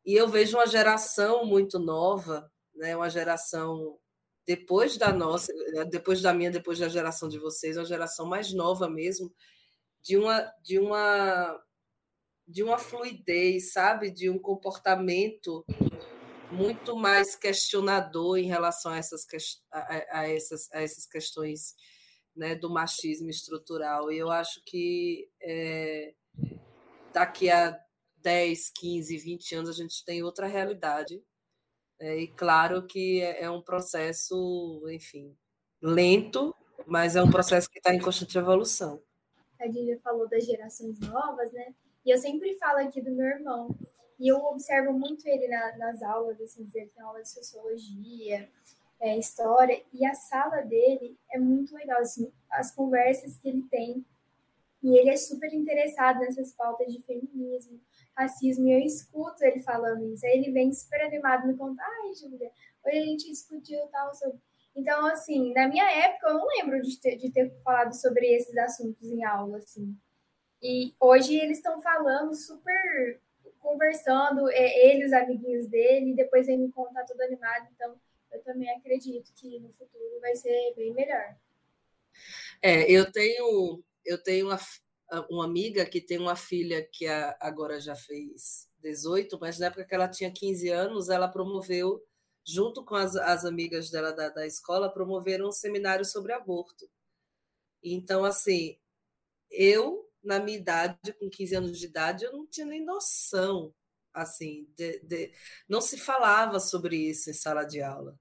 [0.06, 2.96] E eu vejo uma geração muito nova, né?
[2.96, 3.98] uma geração
[4.46, 5.52] depois da nossa,
[5.90, 9.34] depois da minha, depois da geração de vocês, uma geração mais nova mesmo,
[10.04, 11.60] de uma de uma
[12.48, 15.66] de uma fluidez, sabe, de um comportamento
[16.52, 19.26] muito mais questionador em relação a essas
[19.72, 21.74] a, a essas a essas questões,
[22.36, 24.12] né, do machismo estrutural.
[24.12, 26.14] E eu acho que é,
[27.12, 27.76] daqui a
[28.18, 31.20] 10, 15, 20 anos a gente tem outra realidade
[32.00, 35.36] é, e claro que é, é um processo, enfim,
[35.82, 36.56] lento,
[36.86, 39.02] mas é um processo que está em constante evolução.
[39.60, 41.74] A Dília falou das gerações novas, né?
[42.06, 43.76] E eu sempre falo aqui do meu irmão.
[44.20, 48.50] E eu observo muito ele na, nas aulas, assim, ele tem aula de sociologia,
[49.00, 54.06] é, história, e a sala dele é muito legal, assim, as conversas que ele tem.
[54.82, 57.80] E ele é super interessado nessas pautas de feminismo,
[58.16, 60.26] racismo, e eu escuto ele falando isso.
[60.26, 62.52] Aí ele vem super animado me contar, ai, Júlia,
[62.86, 64.40] hoje a gente discutiu tal sobre.
[64.76, 68.58] Então, assim, na minha época, eu não lembro de ter, de ter falado sobre esses
[68.58, 69.96] assuntos em aula, assim.
[70.62, 73.22] E hoje eles estão falando super,
[73.60, 77.68] conversando, é, ele, os amiguinhos dele, e depois vem me contar todo animado.
[77.74, 77.96] Então,
[78.32, 81.36] eu também acredito que no futuro vai ser bem melhor.
[82.62, 84.60] É, eu tenho, eu tenho uma,
[85.30, 87.08] uma amiga que tem uma filha que
[87.40, 92.02] agora já fez 18, mas na época que ela tinha 15 anos, ela promoveu,
[92.46, 96.90] junto com as, as amigas dela da, da escola, promoveram um seminário sobre aborto.
[97.84, 98.78] Então, assim,
[99.52, 103.74] eu, na minha idade, com 15 anos de idade, eu não tinha nem noção,
[104.14, 105.32] assim, de, de...
[105.68, 108.20] não se falava sobre isso em sala de aula.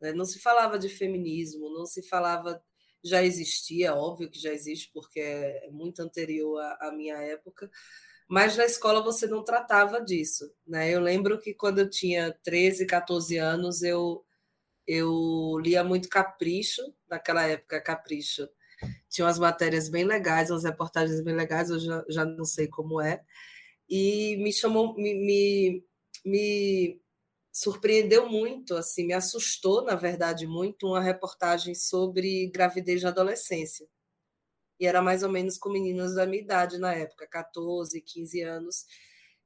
[0.00, 0.12] Né?
[0.12, 2.62] Não se falava de feminismo, não se falava
[3.06, 7.70] já existia, óbvio que já existe, porque é muito anterior à, à minha época,
[8.28, 10.52] mas na escola você não tratava disso.
[10.66, 10.90] Né?
[10.90, 14.24] Eu lembro que quando eu tinha 13, 14 anos, eu,
[14.86, 18.48] eu lia muito Capricho, naquela época, Capricho.
[19.08, 23.00] Tinha umas matérias bem legais, umas reportagens bem legais, eu já, já não sei como
[23.00, 23.22] é.
[23.88, 25.84] E me chamou, me, me,
[26.24, 27.00] me
[27.56, 33.88] surpreendeu muito, assim, me assustou, na verdade, muito, uma reportagem sobre gravidez na adolescência.
[34.78, 38.84] E era mais ou menos com meninas da minha idade na época, 14, 15 anos.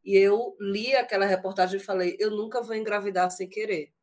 [0.05, 3.95] E eu li aquela reportagem e falei: eu nunca vou engravidar sem querer.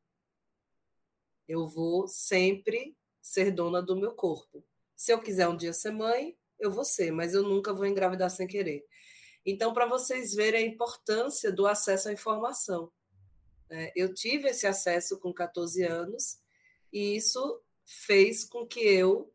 [1.46, 4.64] Eu vou sempre ser dona do meu corpo.
[4.96, 8.30] Se eu quiser um dia ser mãe, eu vou ser, mas eu nunca vou engravidar
[8.30, 8.86] sem querer.
[9.46, 12.90] Então, para vocês verem a importância do acesso à informação.
[13.70, 13.92] Né?
[13.96, 16.40] Eu tive esse acesso com 14 anos
[16.92, 19.34] e isso fez com que eu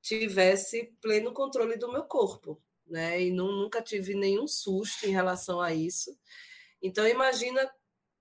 [0.00, 3.22] tivesse pleno controle do meu corpo, né?
[3.22, 6.18] E não, nunca tive nenhum susto em relação a isso.
[6.82, 7.70] Então imagina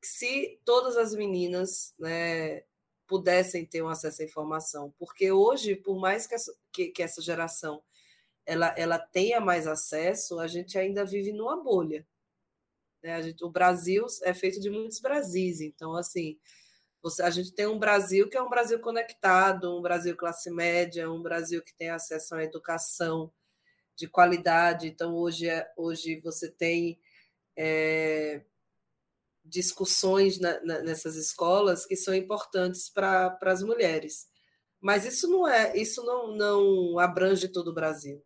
[0.03, 2.63] se todas as meninas, né,
[3.07, 7.21] pudessem ter um acesso à informação, porque hoje, por mais que essa, que, que essa
[7.21, 7.83] geração
[8.45, 12.07] ela, ela tenha mais acesso, a gente ainda vive numa bolha.
[13.03, 13.21] Né?
[13.21, 16.37] Gente, o Brasil é feito de muitos Brasis, então, assim,
[17.01, 21.11] você, a gente tem um Brasil que é um Brasil conectado, um Brasil classe média,
[21.11, 23.31] um Brasil que tem acesso à educação
[23.95, 24.87] de qualidade.
[24.87, 26.99] Então, hoje, é, hoje você tem
[27.57, 28.43] é,
[29.43, 34.29] discussões na, na, nessas escolas que são importantes para as mulheres.
[34.79, 38.23] Mas isso não é, isso não, não abrange todo o Brasil.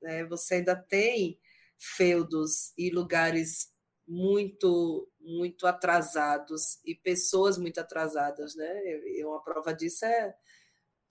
[0.00, 0.24] Né?
[0.24, 1.38] Você ainda tem
[1.78, 3.73] feudos e lugares
[4.06, 8.82] muito muito atrasados e pessoas muito atrasadas, né?
[9.06, 10.34] E uma prova disso é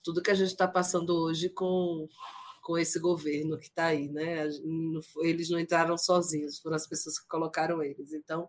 [0.02, 2.08] tudo que a gente está passando hoje com
[2.62, 4.48] com esse governo que está aí, né?
[5.18, 8.14] Eles não entraram sozinhos, foram as pessoas que colocaram eles.
[8.14, 8.48] Então,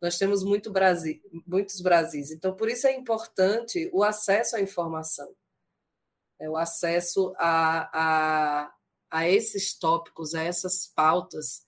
[0.00, 2.30] nós temos muito Brasil, muitos Brasis.
[2.32, 5.32] Então, por isso é importante o acesso à informação,
[6.40, 8.74] é o acesso a, a,
[9.10, 11.64] a esses tópicos, a essas pautas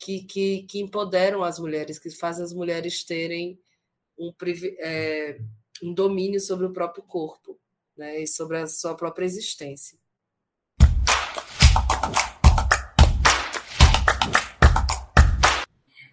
[0.00, 3.60] que, que, que empoderam as mulheres, que fazem as mulheres terem
[4.18, 4.32] um,
[4.78, 5.38] é,
[5.82, 7.60] um domínio sobre o próprio corpo
[7.94, 9.98] né, e sobre a sua própria existência.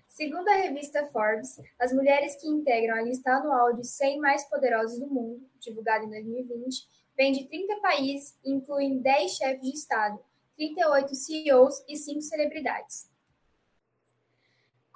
[0.06, 5.00] Segundo a revista Forbes, as mulheres que integram a lista anual de 100 mais poderosas
[5.00, 10.20] do mundo, divulgada em 2020, vêm de 30 países e incluem 10 chefes de Estado,
[10.58, 13.17] 38 CEOs e 5 celebridades.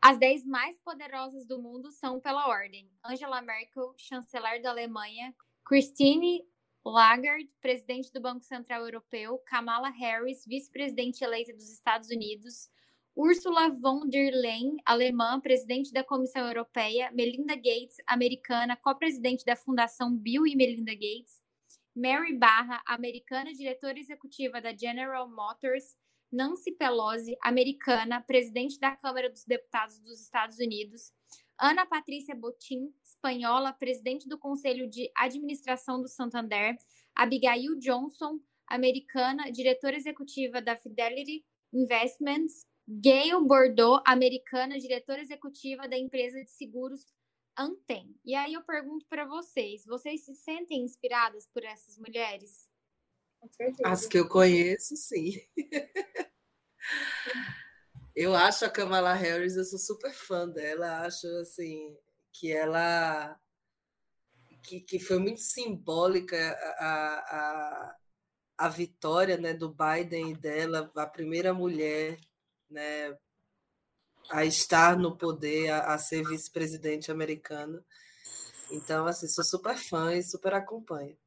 [0.04, 5.32] As 10 mais poderosas do mundo são pela ordem: Angela Merkel, chanceler da Alemanha,
[5.64, 6.44] Christine
[6.84, 12.68] Lagarde, presidente do Banco Central Europeu, Kamala Harris, vice-presidente eleita dos Estados Unidos,
[13.16, 20.18] Ursula von der Leyen, alemã, presidente da Comissão Europeia, Melinda Gates, americana, co-presidente da Fundação
[20.18, 21.40] Bill e Melinda Gates,
[21.96, 25.96] Mary Barra, americana, diretora executiva da General Motors,
[26.32, 31.12] Nancy Pelosi, americana, presidente da Câmara dos Deputados dos Estados Unidos,
[31.60, 36.76] Ana Patrícia Botin, espanhola, presidente do Conselho de Administração do Santander,
[37.14, 46.44] Abigail Johnson, americana, diretora executiva da Fidelity Investments, Gail Bordeaux, americana, diretora executiva da empresa
[46.44, 47.06] de seguros
[47.58, 48.16] Antem.
[48.26, 52.71] E aí eu pergunto para vocês, vocês se sentem inspiradas por essas mulheres?
[53.84, 55.34] As que eu conheço, sim.
[58.16, 61.98] eu acho a Kamala Harris, eu sou super fã dela, acho assim
[62.32, 63.38] que ela
[64.64, 66.38] que, que foi muito simbólica
[66.78, 67.96] a, a,
[68.60, 72.20] a vitória né, do Biden e dela, a primeira mulher
[72.70, 73.18] né,
[74.30, 77.84] a estar no poder, a, a ser vice-presidente americano.
[78.72, 81.18] Então, assim, sou super fã e super acompanho.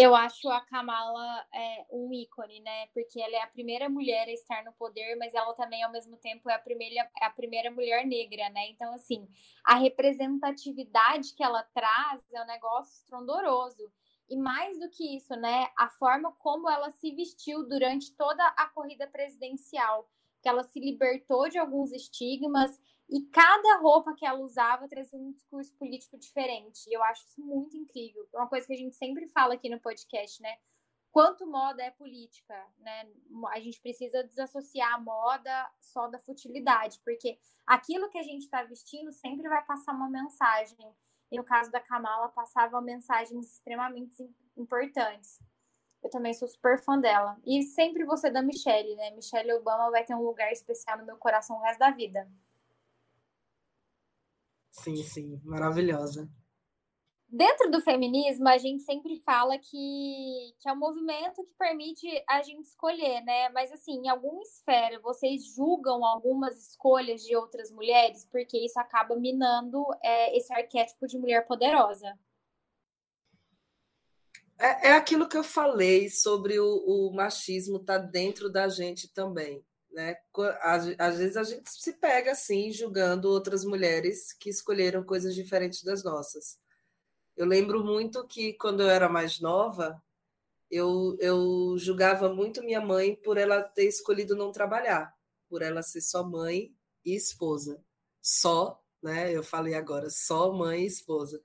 [0.00, 2.86] Eu acho a Kamala é, um ícone, né?
[2.94, 6.16] Porque ela é a primeira mulher a estar no poder, mas ela também, ao mesmo
[6.16, 8.68] tempo, é a primeira, é a primeira mulher negra, né?
[8.70, 9.26] Então, assim,
[9.64, 13.90] a representatividade que ela traz é um negócio estrondoroso.
[14.30, 15.66] E mais do que isso, né?
[15.76, 20.08] A forma como ela se vestiu durante toda a corrida presidencial
[20.40, 22.80] que ela se libertou de alguns estigmas
[23.10, 26.88] e cada roupa que ela usava trazia um discurso político diferente.
[26.88, 28.28] E eu acho isso muito incrível.
[28.34, 30.58] É uma coisa que a gente sempre fala aqui no podcast, né?
[31.10, 33.10] Quanto moda é política, né?
[33.50, 38.62] A gente precisa desassociar a moda só da futilidade, porque aquilo que a gente está
[38.62, 40.76] vestindo sempre vai passar uma mensagem.
[41.30, 44.22] E no caso da Kamala, passava mensagens extremamente
[44.54, 45.38] importantes.
[46.02, 47.38] Eu também sou super fã dela.
[47.44, 49.10] E sempre você da Michelle, né?
[49.12, 52.30] Michelle Obama vai ter um lugar especial no meu coração o resto da vida.
[54.82, 56.28] Sim, sim, maravilhosa.
[57.30, 62.42] Dentro do feminismo, a gente sempre fala que, que é um movimento que permite a
[62.42, 63.50] gente escolher, né?
[63.50, 69.14] Mas, assim, em alguma esfera, vocês julgam algumas escolhas de outras mulheres, porque isso acaba
[69.14, 72.18] minando é, esse arquétipo de mulher poderosa.
[74.58, 79.06] É, é aquilo que eu falei sobre o, o machismo estar tá dentro da gente
[79.12, 79.62] também.
[79.98, 80.16] Né?
[80.96, 86.04] Às, vezes a gente se pega assim, julgando outras mulheres que escolheram coisas diferentes das
[86.04, 86.56] nossas.
[87.36, 90.00] Eu lembro muito que quando eu era mais nova,
[90.70, 95.12] eu, eu julgava muito minha mãe por ela ter escolhido não trabalhar,
[95.48, 96.72] por ela ser só mãe
[97.04, 97.82] e esposa.
[98.22, 99.32] Só, né?
[99.36, 101.42] Eu falei agora, só mãe e esposa.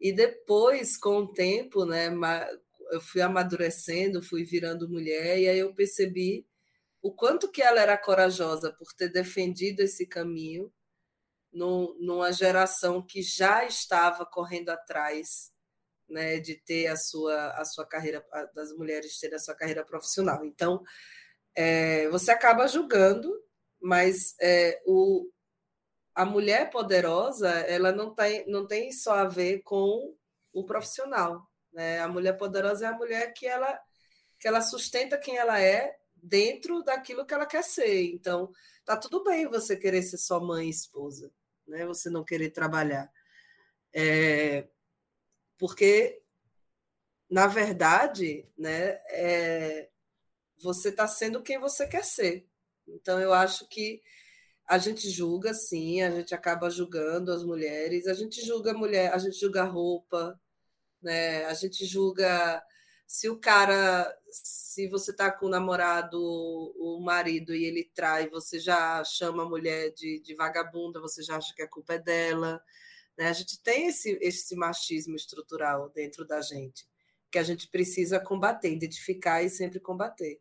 [0.00, 2.08] E depois, com o tempo, né,
[2.92, 6.46] eu fui amadurecendo, fui virando mulher, e aí eu percebi
[7.02, 10.72] o quanto que ela era corajosa por ter defendido esse caminho
[11.52, 15.50] no, numa geração que já estava correndo atrás
[16.08, 18.24] né, de ter a sua, a sua carreira,
[18.54, 20.44] das mulheres terem a sua carreira profissional.
[20.44, 20.82] Então,
[21.54, 23.32] é, você acaba julgando,
[23.80, 25.30] mas é, o,
[26.14, 30.14] a mulher poderosa ela não tem, não tem só a ver com
[30.52, 31.48] o profissional.
[31.72, 32.00] Né?
[32.00, 33.80] A mulher poderosa é a mulher que ela,
[34.38, 38.04] que ela sustenta quem ela é dentro daquilo que ela quer ser.
[38.12, 38.52] Então,
[38.84, 41.30] tá tudo bem você querer ser só mãe e esposa,
[41.66, 41.86] né?
[41.86, 43.10] você não querer trabalhar.
[43.92, 44.68] É,
[45.58, 46.22] porque,
[47.28, 49.88] na verdade, né, é,
[50.58, 52.46] você está sendo quem você quer ser.
[52.86, 54.00] Então, eu acho que
[54.66, 59.12] a gente julga, sim, a gente acaba julgando as mulheres, a gente julga a mulher,
[59.12, 60.40] a gente julga a roupa,
[61.02, 61.44] né?
[61.46, 62.62] A gente julga
[63.10, 68.60] se o cara, se você tá com o namorado, o marido, e ele trai, você
[68.60, 72.62] já chama a mulher de, de vagabunda, você já acha que a culpa é dela.
[73.18, 73.26] Né?
[73.26, 76.86] A gente tem esse, esse machismo estrutural dentro da gente,
[77.32, 80.40] que a gente precisa combater, identificar e sempre combater.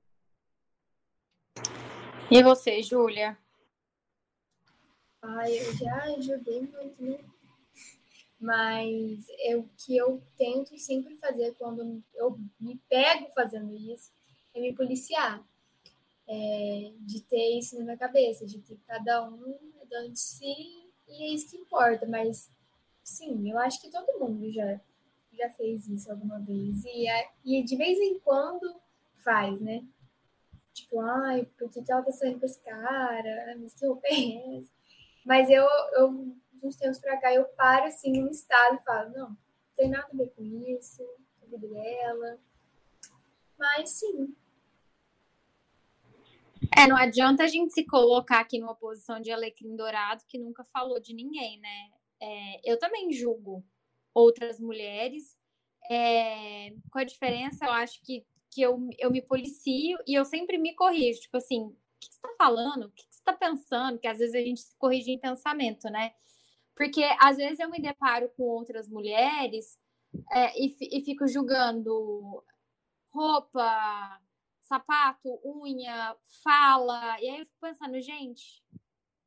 [2.30, 3.36] E você, Júlia?
[5.24, 7.18] Ai, eu já joguei muito, né?
[8.40, 9.28] Mas
[9.58, 14.12] o que eu tento sempre fazer quando eu me pego fazendo isso
[14.54, 15.44] é me policiar.
[16.32, 21.24] É, de ter isso na minha cabeça, de que cada um é importante, sim, e
[21.24, 22.52] é isso que importa, mas
[23.02, 24.80] sim, eu acho que todo mundo já,
[25.34, 26.86] já fez isso alguma vez.
[26.86, 27.08] E,
[27.44, 28.80] e de vez em quando
[29.24, 29.84] faz, né?
[30.72, 33.58] Tipo, ai, por que, que ela tá saindo com esse cara?
[33.60, 34.72] Mas que roupa é essa?
[35.26, 39.30] Mas eu, eu, uns tempos pra cá, eu paro assim num estado e falo, não,
[39.30, 39.38] não
[39.76, 41.04] tem nada a ver com isso,
[41.42, 42.40] a vida dela.
[43.58, 44.36] Mas sim,
[46.78, 50.64] é, não adianta a gente se colocar aqui numa posição de alecrim dourado que nunca
[50.66, 51.90] falou de ninguém, né?
[52.22, 53.64] É, eu também julgo
[54.14, 55.38] outras mulheres,
[55.90, 60.58] é, com a diferença, eu acho que, que eu, eu me policio e eu sempre
[60.58, 62.86] me corrijo, tipo assim, o que você está falando?
[62.86, 64.00] O que você está pensando?
[64.00, 66.14] Que às vezes a gente se corrige em pensamento, né?
[66.80, 69.78] Porque às vezes eu me deparo com outras mulheres
[70.32, 72.42] é, e, e fico julgando
[73.12, 74.22] roupa,
[74.62, 77.20] sapato, unha, fala.
[77.20, 78.64] E aí eu fico pensando, gente,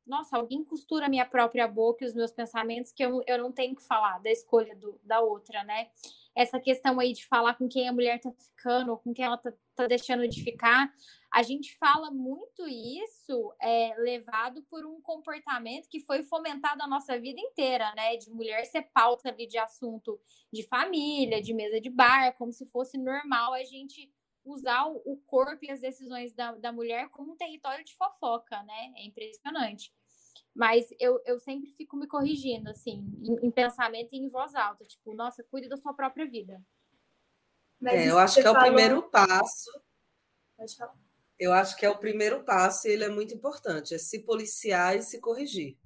[0.03, 3.75] nossa, alguém costura minha própria boca e os meus pensamentos que eu, eu não tenho
[3.75, 5.89] que falar da escolha do, da outra, né?
[6.35, 9.37] Essa questão aí de falar com quem a mulher tá ficando ou com quem ela
[9.37, 10.91] tá, tá deixando de ficar.
[11.33, 17.19] A gente fala muito isso é, levado por um comportamento que foi fomentado a nossa
[17.19, 18.15] vida inteira, né?
[18.17, 20.21] De mulher ser pauta ali de assunto
[20.51, 24.13] de família, de mesa de bar, como se fosse normal a gente
[24.45, 28.93] usar o corpo e as decisões da, da mulher como um território de fofoca, né?
[28.97, 29.91] É impressionante.
[30.53, 34.85] Mas eu, eu sempre fico me corrigindo, assim, em, em pensamento e em voz alta.
[34.85, 36.63] Tipo, nossa, cuide da sua própria vida.
[37.85, 39.71] É, eu acho que é o primeiro passo.
[40.55, 41.02] Pode falar.
[41.43, 43.93] Eu acho que é o primeiro passo e ele é muito importante.
[43.93, 45.77] É se policiar e se corrigir.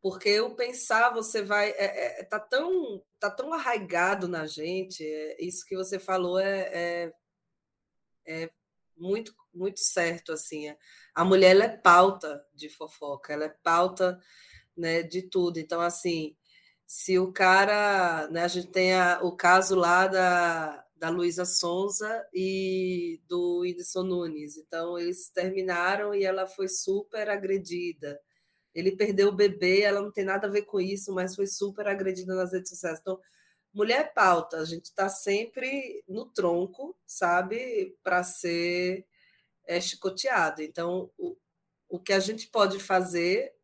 [0.00, 1.70] Porque o pensar, você vai.
[1.70, 6.60] É, é, tá, tão, tá tão arraigado na gente, é, isso que você falou é,
[6.72, 7.12] é
[8.26, 8.50] é
[8.96, 10.32] muito, muito certo.
[10.32, 10.74] assim.
[11.14, 14.20] A mulher ela é pauta de fofoca, ela é pauta
[14.76, 15.58] né, de tudo.
[15.58, 16.36] Então, assim,
[16.86, 18.28] se o cara.
[18.28, 24.02] Né, a gente tem a, o caso lá da, da Luísa Sonza e do Whindersson
[24.02, 24.56] Nunes.
[24.56, 28.20] Então, eles terminaram e ela foi super agredida.
[28.74, 31.86] Ele perdeu o bebê, ela não tem nada a ver com isso, mas foi super
[31.86, 32.98] agredida nas redes sociais.
[33.00, 33.20] Então,
[33.72, 39.06] mulher pauta, a gente está sempre no tronco, sabe, para ser
[39.66, 40.62] é, chicoteado.
[40.62, 41.36] Então, o,
[41.88, 43.54] o que a gente pode fazer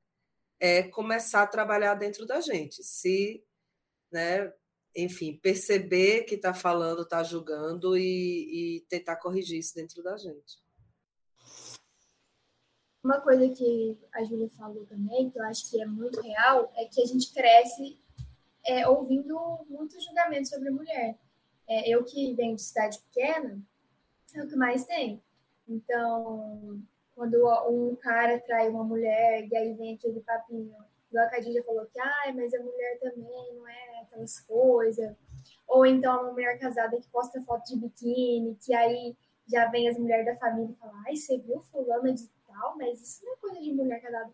[0.60, 2.82] é começar a trabalhar dentro da gente.
[2.84, 3.42] Se,
[4.10, 4.52] né,
[4.95, 10.62] enfim, perceber que está falando, está julgando e, e tentar corrigir isso dentro da gente.
[13.03, 16.84] Uma coisa que a Júlia falou também, que eu acho que é muito real, é
[16.84, 17.99] que a gente cresce
[18.64, 21.18] é, ouvindo muitos julgamentos sobre mulher.
[21.66, 23.61] É, eu que venho de cidade pequena,
[24.34, 25.20] é o que mais tem.
[25.66, 26.80] Então,
[27.14, 27.36] quando
[27.68, 30.74] um cara trai uma mulher, e aí vem aquele papinho,
[31.12, 35.14] igual a Cadinha falou que, ai, mas a mulher também não é aquelas coisas.
[35.68, 39.14] Ou então uma mulher casada que posta foto de biquíni, que aí
[39.46, 43.00] já vem as mulheres da família e falam, ai, você viu fulana de tal, mas
[43.00, 44.32] isso não é coisa de mulher casada.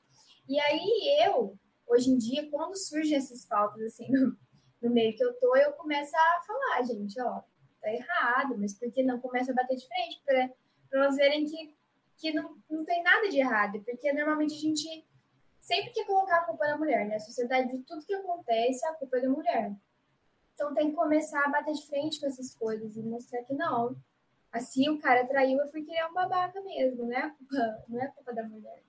[0.49, 4.37] E aí eu, hoje em dia, quando surgem essas faltas assim no,
[4.81, 7.43] no meio que eu tô, eu começo a falar, gente, ó,
[7.81, 10.51] tá errado, mas por que não começa a bater de frente para
[10.93, 11.75] elas verem que,
[12.17, 15.08] que não, não tem nada de errado, porque normalmente a gente
[15.59, 17.17] sempre quer colocar a culpa na mulher, né?
[17.17, 19.73] A sociedade de tudo que acontece, a culpa é da mulher.
[20.55, 23.97] Então tem que começar a bater de frente com essas coisas e mostrar que não.
[24.51, 27.35] Assim o cara traiu porque ele é um babaca mesmo, né?
[27.89, 28.83] Não é a culpa da mulher.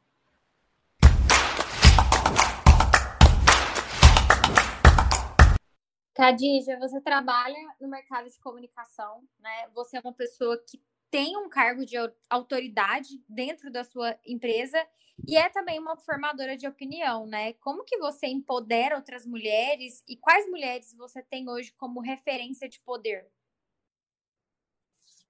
[6.15, 9.69] Khadija, você trabalha no mercado de comunicação, né?
[9.73, 11.95] Você é uma pessoa que tem um cargo de
[12.29, 14.85] autoridade dentro da sua empresa
[15.27, 17.53] e é também uma formadora de opinião, né?
[17.53, 22.79] Como que você empodera outras mulheres e quais mulheres você tem hoje como referência de
[22.81, 23.27] poder?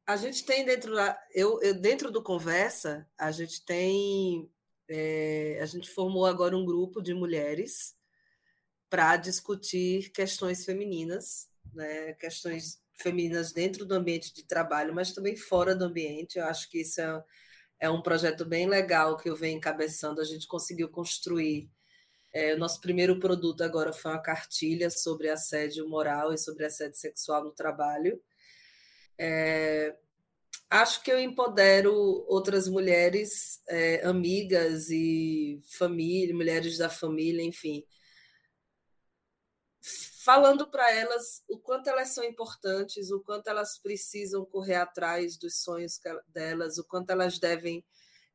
[0.05, 4.51] A gente tem dentro da, eu, eu dentro do conversa a gente tem
[4.87, 7.95] é, a gente formou agora um grupo de mulheres
[8.89, 12.13] para discutir questões femininas, né?
[12.13, 16.37] questões femininas dentro do ambiente de trabalho, mas também fora do ambiente.
[16.37, 17.23] Eu acho que isso é,
[17.81, 20.21] é um projeto bem legal que eu venho encabeçando.
[20.21, 21.69] A gente conseguiu construir.
[22.33, 26.97] É, o nosso primeiro produto agora foi uma cartilha sobre assédio moral e sobre assédio
[26.97, 28.21] sexual no trabalho.
[29.17, 29.95] É,
[30.69, 31.93] acho que eu empodero
[32.27, 37.83] outras mulheres, é, amigas e família, mulheres da família, enfim,
[40.29, 45.63] falando para elas o quanto elas são importantes, o quanto elas precisam correr atrás dos
[45.63, 47.83] sonhos delas, o quanto elas devem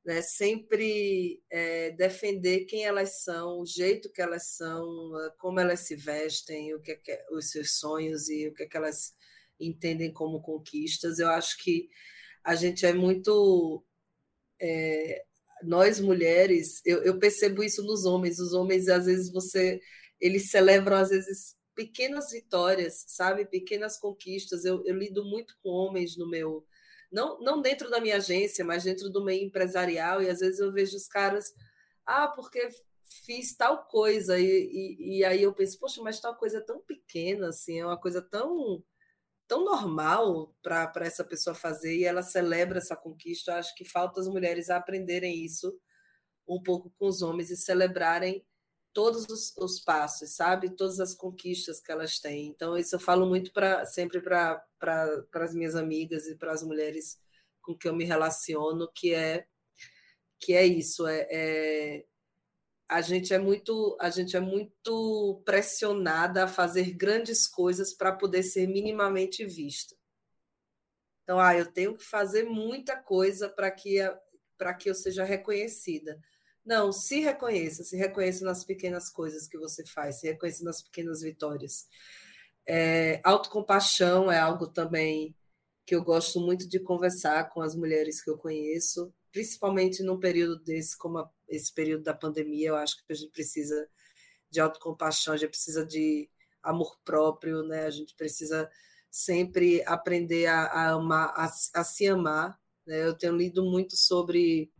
[0.04, 4.84] né, sempre é, defender quem elas são, o jeito que elas são,
[5.38, 8.64] como elas se vestem, o que, é que é, os seus sonhos e o que,
[8.64, 9.14] é que elas
[9.60, 11.20] entendem como conquistas.
[11.20, 11.88] Eu acho que
[12.42, 13.84] a gente é muito.
[14.60, 15.24] É,
[15.62, 18.40] nós mulheres, eu, eu, percebo isso nos homens.
[18.40, 19.80] Os homens, às vezes, você.
[20.20, 23.44] Eles celebram, às vezes, pequenas vitórias, sabe?
[23.44, 24.64] Pequenas conquistas.
[24.64, 26.66] Eu, eu lido muito com homens no meu
[27.14, 30.72] não, não dentro da minha agência, mas dentro do meio empresarial, e às vezes eu
[30.72, 31.54] vejo os caras,
[32.04, 32.68] ah, porque
[33.24, 36.80] fiz tal coisa, e, e, e aí eu penso, poxa, mas tal coisa é tão
[36.80, 38.82] pequena, assim, é uma coisa tão
[39.46, 43.52] tão normal para essa pessoa fazer e ela celebra essa conquista.
[43.52, 45.78] Eu acho que falta as mulheres aprenderem isso
[46.48, 48.44] um pouco com os homens e celebrarem
[48.94, 50.70] todos os, os, passos, sabe?
[50.70, 52.46] Todas as conquistas que elas têm.
[52.46, 54.64] Então, isso eu falo muito para sempre para
[55.34, 57.18] as minhas amigas e para as mulheres
[57.60, 59.46] com que eu me relaciono, que é
[60.40, 62.04] que é isso, é, é
[62.88, 68.42] a gente é muito a gente é muito pressionada a fazer grandes coisas para poder
[68.42, 69.96] ser minimamente vista.
[71.22, 73.98] Então, ah, eu tenho que fazer muita coisa para que
[74.56, 76.20] para que eu seja reconhecida.
[76.64, 81.20] Não, se reconheça, se reconheça nas pequenas coisas que você faz, se reconheça nas pequenas
[81.20, 81.86] vitórias.
[82.66, 85.36] É, autocompaixão é algo também
[85.86, 90.58] que eu gosto muito de conversar com as mulheres que eu conheço, principalmente num período
[90.62, 93.88] desse, como a, esse período da pandemia, eu acho que a gente precisa
[94.50, 96.30] de autocompaixão, a gente precisa de
[96.62, 97.84] amor próprio, né?
[97.84, 98.70] A gente precisa
[99.10, 101.44] sempre aprender a, a amar, a,
[101.80, 102.58] a se amar.
[102.86, 103.04] Né?
[103.04, 104.72] Eu tenho lido muito sobre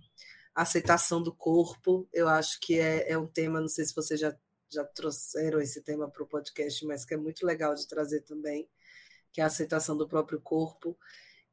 [0.55, 2.09] aceitação do corpo.
[2.13, 4.35] Eu acho que é, é um tema, não sei se vocês já,
[4.71, 8.69] já trouxeram esse tema para o podcast, mas que é muito legal de trazer também,
[9.33, 10.97] que é a aceitação do próprio corpo.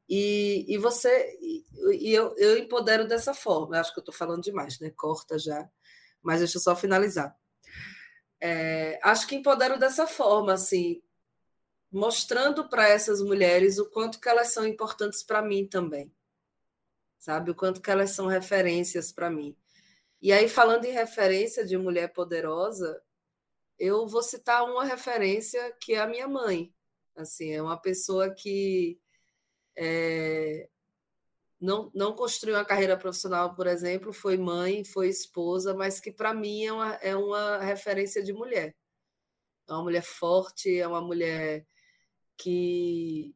[0.07, 1.65] E, e você, e,
[1.99, 3.75] e eu, eu empodero dessa forma.
[3.75, 4.91] Eu acho que eu estou falando demais, né?
[4.91, 5.69] Corta já,
[6.21, 7.35] mas deixa eu só finalizar.
[8.39, 11.01] É, acho que empodero dessa forma, assim,
[11.91, 16.11] mostrando para essas mulheres o quanto que elas são importantes para mim também
[17.21, 17.51] sabe?
[17.51, 19.55] O quanto que elas são referências para mim.
[20.21, 23.01] E aí, falando em referência de mulher poderosa,
[23.79, 26.73] eu vou citar uma referência que é a minha mãe.
[27.15, 28.99] Assim, é uma pessoa que
[29.77, 30.67] é,
[31.59, 36.33] não, não construiu uma carreira profissional, por exemplo, foi mãe, foi esposa, mas que para
[36.33, 38.75] mim é uma, é uma referência de mulher.
[39.69, 41.67] É uma mulher forte, é uma mulher
[42.35, 43.35] que,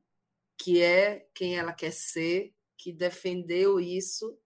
[0.57, 4.37] que é quem ela quer ser, que defendeu isso,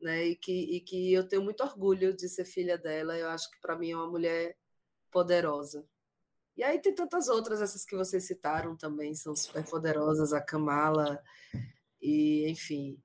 [0.00, 0.26] né?
[0.26, 3.16] E que, e que eu tenho muito orgulho de ser filha dela.
[3.16, 4.56] Eu acho que para mim é uma mulher
[5.10, 5.86] poderosa.
[6.56, 11.22] E aí tem tantas outras, essas que vocês citaram também, são super poderosas, a Kamala,
[12.00, 13.02] e enfim,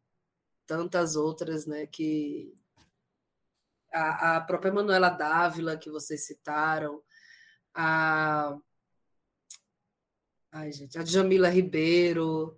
[0.68, 1.88] tantas outras, né?
[1.88, 2.54] Que
[3.94, 7.02] a, a própria Manuela Dávila, que vocês citaram,
[7.74, 8.58] a.
[10.52, 12.58] Ai, gente, a Jamila Ribeiro,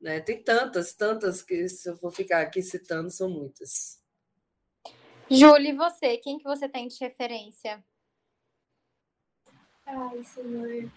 [0.00, 0.20] né?
[0.20, 4.00] Tem tantas, tantas que se eu for ficar aqui citando, são muitas.
[5.30, 6.16] Júlia, e você?
[6.16, 7.84] Quem que você tem de referência?
[9.86, 10.90] Ai, senhor.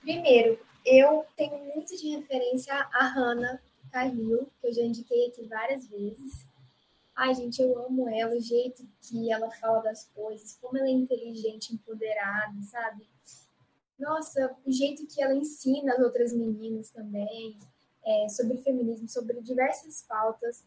[0.00, 3.60] Primeiro, eu tenho muito de referência a Hannah
[3.92, 6.46] Cahill, que eu já indiquei aqui várias vezes.
[7.14, 10.90] Ai, gente, eu amo ela, o jeito que ela fala das coisas, como ela é
[10.90, 13.08] inteligente, empoderada, sabe?
[13.98, 17.56] Nossa, o jeito que ela ensina as outras meninas também
[18.04, 20.64] é, sobre feminismo, sobre diversas pautas.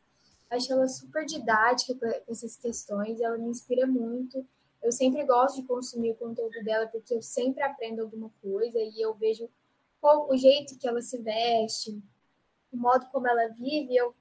[0.50, 4.46] Acho ela super didática com essas questões, ela me inspira muito.
[4.82, 9.02] Eu sempre gosto de consumir o conteúdo dela porque eu sempre aprendo alguma coisa e
[9.02, 9.50] eu vejo
[10.02, 12.00] o jeito que ela se veste,
[12.72, 13.96] o modo como ela vive.
[13.96, 14.14] Eu...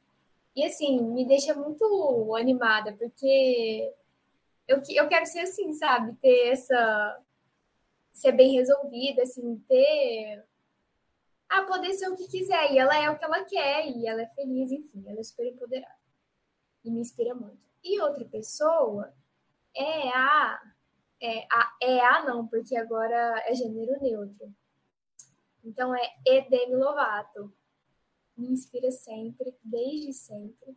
[0.57, 3.93] E assim, me deixa muito animada porque
[4.67, 6.15] eu, eu quero ser assim, sabe?
[6.21, 7.21] Ter essa.
[8.13, 10.45] ser bem resolvida, assim, ter
[11.49, 12.73] a poder ser o que quiser.
[12.73, 15.47] E ela é o que ela quer, e ela é feliz, enfim, ela é super
[15.47, 15.95] empoderada.
[16.85, 17.59] E me inspira muito.
[17.83, 19.15] E outra pessoa
[19.75, 20.61] é a.
[21.21, 24.53] É a, é a não, porque agora é gênero neutro.
[25.65, 27.53] Então é Edemi Lovato.
[28.37, 30.77] Me inspira sempre, desde sempre.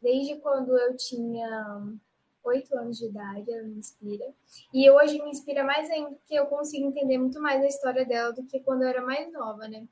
[0.00, 1.98] Desde quando eu tinha
[2.44, 4.32] oito anos de idade, ela me inspira.
[4.72, 8.32] E hoje me inspira mais ainda, porque eu consigo entender muito mais a história dela
[8.32, 9.86] do que quando eu era mais nova, né?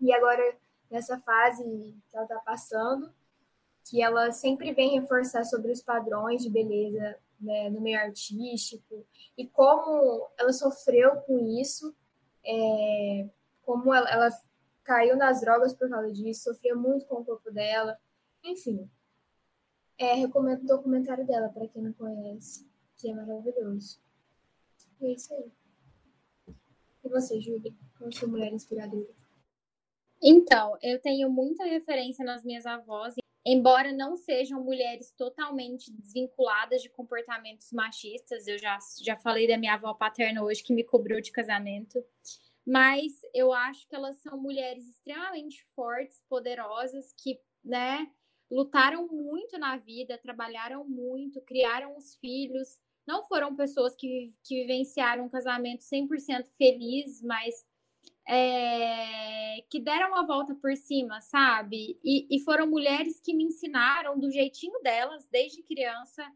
[0.00, 0.56] E agora,
[0.90, 1.62] nessa fase
[2.08, 3.12] que ela está passando,
[3.84, 9.46] que ela sempre vem reforçar sobre os padrões de beleza né, no meio artístico e
[9.46, 11.94] como ela sofreu com isso,
[12.44, 13.28] é,
[13.62, 14.28] como ela, ela,
[14.82, 17.98] caiu nas drogas por causa disso, sofria muito com o corpo dela,
[18.44, 18.88] enfim.
[19.98, 22.64] É, recomendo o documentário dela, para quem não conhece,
[22.96, 23.98] que é maravilhoso.
[25.00, 25.50] E é isso aí.
[27.04, 27.74] E você, Júlia?
[27.98, 29.25] Como sua mulher inspiradora?
[30.28, 33.14] Então, eu tenho muita referência nas minhas avós,
[33.46, 38.48] embora não sejam mulheres totalmente desvinculadas de comportamentos machistas.
[38.48, 42.04] Eu já, já falei da minha avó paterna hoje, que me cobrou de casamento.
[42.66, 48.10] Mas eu acho que elas são mulheres extremamente fortes, poderosas, que, né,
[48.50, 52.80] lutaram muito na vida, trabalharam muito, criaram os filhos.
[53.06, 57.64] Não foram pessoas que, que vivenciaram um casamento 100% feliz, mas
[58.28, 61.98] é, que deram a volta por cima, sabe?
[62.04, 66.26] E, e foram mulheres que me ensinaram do jeitinho delas, desde criança,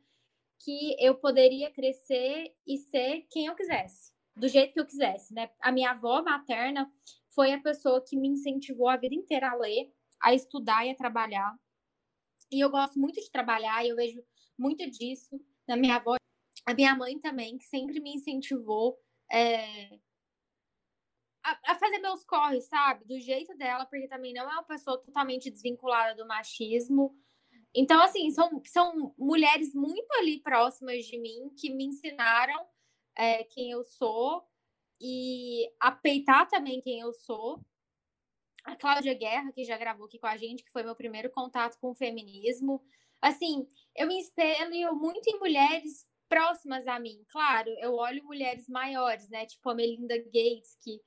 [0.61, 5.51] que eu poderia crescer e ser quem eu quisesse, do jeito que eu quisesse, né?
[5.61, 6.91] A minha avó materna
[7.35, 10.97] foi a pessoa que me incentivou a vida inteira a ler, a estudar e a
[10.97, 11.57] trabalhar.
[12.53, 14.23] E eu gosto muito de trabalhar e eu vejo
[14.59, 16.17] muito disso na minha avó.
[16.67, 18.99] A minha mãe também, que sempre me incentivou
[19.33, 19.99] é,
[21.43, 23.05] a, a, fazer meus corres, sabe?
[23.05, 27.15] Do jeito dela, porque também não é uma pessoa totalmente desvinculada do machismo.
[27.75, 32.67] Então, assim, são, são mulheres muito ali próximas de mim que me ensinaram
[33.17, 34.45] é, quem eu sou
[35.01, 37.65] e a peitar também quem eu sou.
[38.65, 41.79] A Cláudia Guerra, que já gravou aqui com a gente, que foi meu primeiro contato
[41.81, 42.83] com o feminismo.
[43.23, 43.67] Assim,
[43.97, 47.25] eu me espelho muito em mulheres próximas a mim.
[47.29, 49.47] Claro, eu olho mulheres maiores, né?
[49.47, 51.01] Tipo a Melinda Gates, que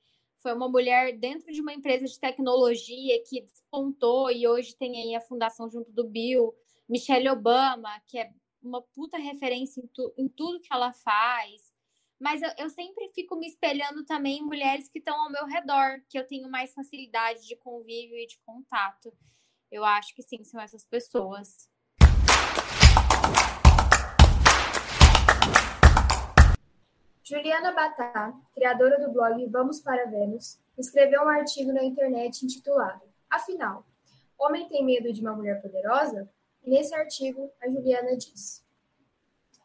[0.44, 5.14] foi uma mulher dentro de uma empresa de tecnologia que despontou e hoje tem aí
[5.14, 6.54] a fundação junto do Bill.
[6.86, 8.30] Michelle Obama, que é
[8.62, 11.72] uma puta referência em, tu, em tudo que ela faz.
[12.20, 16.02] Mas eu, eu, sempre fico me espelhando também em mulheres que estão ao meu redor,
[16.10, 19.16] que eu tenho mais facilidade de convívio e de contato.
[19.72, 21.70] Eu acho que sim, são essas pessoas.
[27.26, 33.00] Juliana Batá, criadora do blog Vamos para Vênus, escreveu um artigo na internet intitulado
[33.30, 33.86] Afinal,
[34.38, 36.30] homem tem medo de uma mulher poderosa?
[36.62, 38.62] E nesse artigo, a Juliana diz: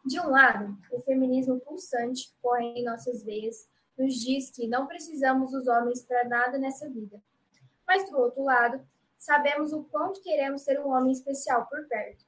[0.05, 5.51] De um lado, o feminismo pulsante corre em nossas veias, nos diz que não precisamos
[5.51, 7.21] dos homens para nada nessa vida.
[7.85, 8.81] Mas, do outro lado,
[9.17, 12.23] sabemos o quanto queremos ter um homem especial por perto.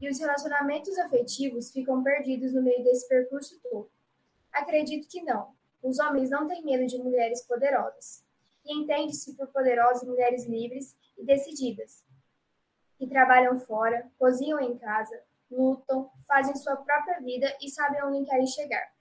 [0.00, 3.90] E os relacionamentos afetivos ficam perdidos no meio desse percurso todo.
[4.52, 5.54] Acredito que não.
[5.82, 8.24] Os homens não têm medo de mulheres poderosas.
[8.64, 12.04] E entende-se por poderosas mulheres livres e decididas,
[12.96, 18.46] que trabalham fora, cozinham em casa, lutam, fazem sua própria vida e sabem onde querem
[18.46, 18.92] chegar.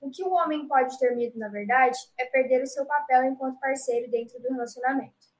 [0.00, 3.60] O que o homem pode ter medo, na verdade, é perder o seu papel enquanto
[3.60, 5.34] parceiro dentro do relacionamento.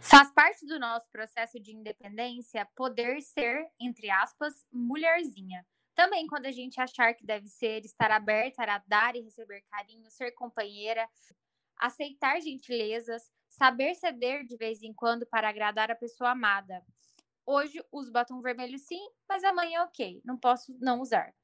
[0.00, 5.64] Faz parte do nosso processo de independência poder ser, entre aspas, mulherzinha.
[6.00, 10.10] Também quando a gente achar que deve ser, estar aberta a dar e receber carinho,
[10.10, 11.06] ser companheira,
[11.76, 16.82] aceitar gentilezas, saber ceder de vez em quando para agradar a pessoa amada.
[17.44, 21.34] Hoje uso batom vermelho sim, mas amanhã ok, não posso não usar.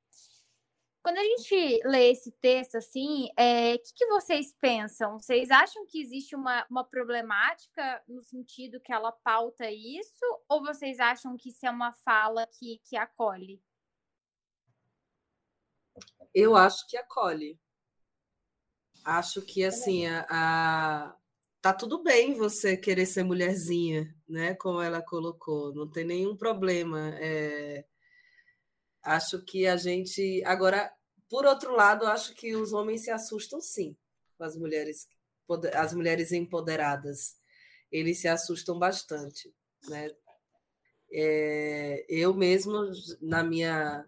[1.02, 5.18] Quando a gente lê esse texto assim, o é, que, que, vocês pensam?
[5.18, 10.24] Vocês acham que existe uma, uma problemática no sentido que ela pauta isso?
[10.48, 13.60] Ou vocês acham que isso é uma fala que, que acolhe?
[16.34, 17.58] Eu acho que acolhe.
[19.04, 21.16] Acho que assim, a, a,
[21.62, 24.54] tá tudo bem você querer ser mulherzinha, né?
[24.54, 27.14] Como ela colocou, não tem nenhum problema.
[27.20, 27.84] É,
[29.02, 30.42] acho que a gente.
[30.44, 30.92] Agora,
[31.28, 33.96] por outro lado, acho que os homens se assustam sim
[34.36, 35.08] com as mulheres,
[35.74, 37.36] as mulheres empoderadas.
[37.90, 39.54] Eles se assustam bastante,
[39.88, 40.10] né?
[41.12, 42.90] É, eu mesmo,
[43.20, 44.04] na minha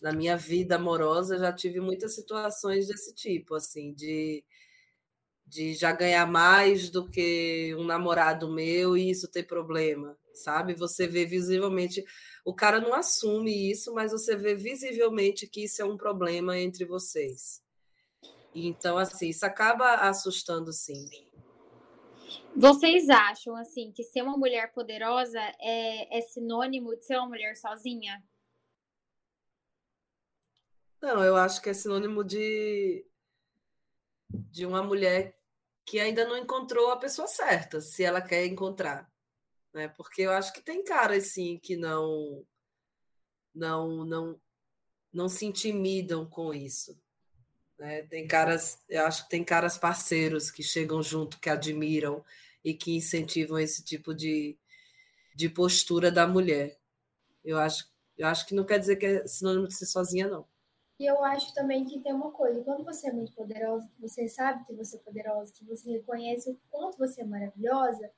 [0.00, 4.42] na minha vida amorosa já tive muitas situações desse tipo, assim, de,
[5.46, 10.74] de já ganhar mais do que um namorado meu e isso ter problema, sabe?
[10.74, 12.04] Você vê visivelmente,
[12.44, 16.84] o cara não assume isso, mas você vê visivelmente que isso é um problema entre
[16.84, 17.62] vocês.
[18.54, 21.06] Então, assim, isso acaba assustando sim.
[22.56, 27.56] Vocês acham assim que ser uma mulher poderosa é, é sinônimo de ser uma mulher
[27.56, 28.22] sozinha?
[31.02, 33.04] Não, eu acho que é sinônimo de,
[34.28, 35.36] de uma mulher
[35.84, 39.10] que ainda não encontrou a pessoa certa, se ela quer encontrar.
[39.72, 39.88] Né?
[39.88, 42.44] Porque eu acho que tem caras, sim, que não,
[43.54, 44.40] não, não,
[45.12, 47.00] não se intimidam com isso.
[47.78, 48.02] Né?
[48.02, 52.22] Tem caras, eu acho que tem caras parceiros que chegam junto, que admiram
[52.62, 54.58] e que incentivam esse tipo de,
[55.34, 56.78] de postura da mulher.
[57.42, 60.49] Eu acho, eu acho que não quer dizer que é sinônimo de ser sozinha, não.
[61.00, 64.28] E eu acho também que tem uma coisa, quando você é muito poderosa, que você
[64.28, 68.12] sabe que você é poderosa, que você reconhece o quanto você é maravilhosa,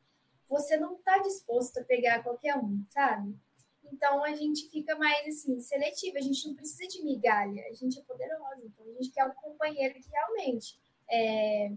[0.48, 3.38] você não está disposto a pegar qualquer um, sabe?
[3.84, 8.00] Então a gente fica mais assim, seletivo, a gente não precisa de migalha, a gente
[8.00, 10.76] é poderosa, então a gente quer um companheiro que realmente
[11.08, 11.70] é,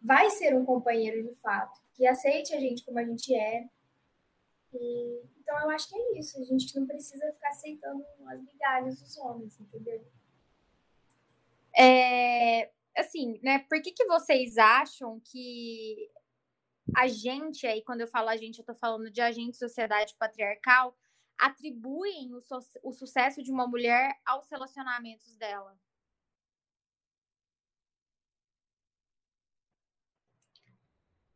[0.00, 3.66] vai ser um companheiro de fato, que aceite a gente como a gente é.
[4.72, 9.02] E, então eu acho que é isso, a gente não precisa ficar aceitando as migalhas
[9.02, 10.06] dos homens, entendeu?
[11.78, 13.60] É, assim, né?
[13.60, 16.10] Por que, que vocês acham que
[16.96, 20.96] a gente, aí quando eu falo a gente, eu tô falando de agente sociedade patriarcal,
[21.38, 22.40] atribuem o,
[22.82, 25.78] o sucesso de uma mulher aos relacionamentos dela?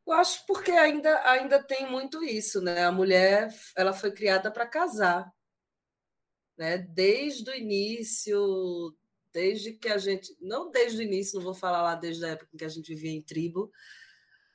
[0.05, 2.85] Eu acho porque ainda, ainda tem muito isso, né?
[2.85, 5.33] A mulher ela foi criada para casar,
[6.59, 6.79] né?
[6.79, 8.93] Desde o início,
[9.33, 12.51] desde que a gente, não desde o início, não vou falar lá desde a época
[12.53, 13.71] em que a gente vivia em tribo,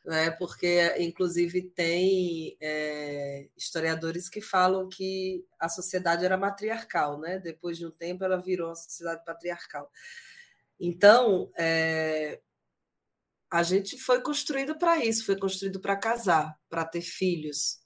[0.05, 0.31] né?
[0.31, 7.39] Porque inclusive tem é, historiadores que falam que a sociedade era matriarcal, né?
[7.39, 9.91] Depois de um tempo ela virou uma sociedade patriarcal.
[10.79, 12.39] Então, é,
[13.51, 17.79] a gente foi construído para isso, foi construído para casar, para ter filhos.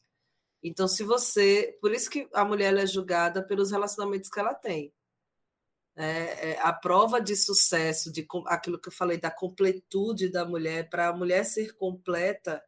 [0.64, 1.78] Então, se você.
[1.82, 4.94] Por isso que a mulher é julgada pelos relacionamentos que ela tem.
[5.96, 10.90] É, é, a prova de sucesso, de aquilo que eu falei, da completude da mulher,
[10.90, 12.64] para a mulher ser completa,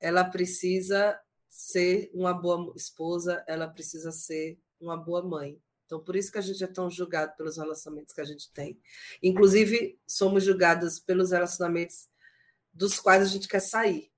[0.00, 1.18] ela precisa
[1.48, 5.60] ser uma boa esposa, ela precisa ser uma boa mãe.
[5.84, 8.78] Então, por isso que a gente é tão julgado pelos relacionamentos que a gente tem.
[9.22, 12.08] Inclusive, somos julgadas pelos relacionamentos
[12.72, 14.12] dos quais a gente quer sair.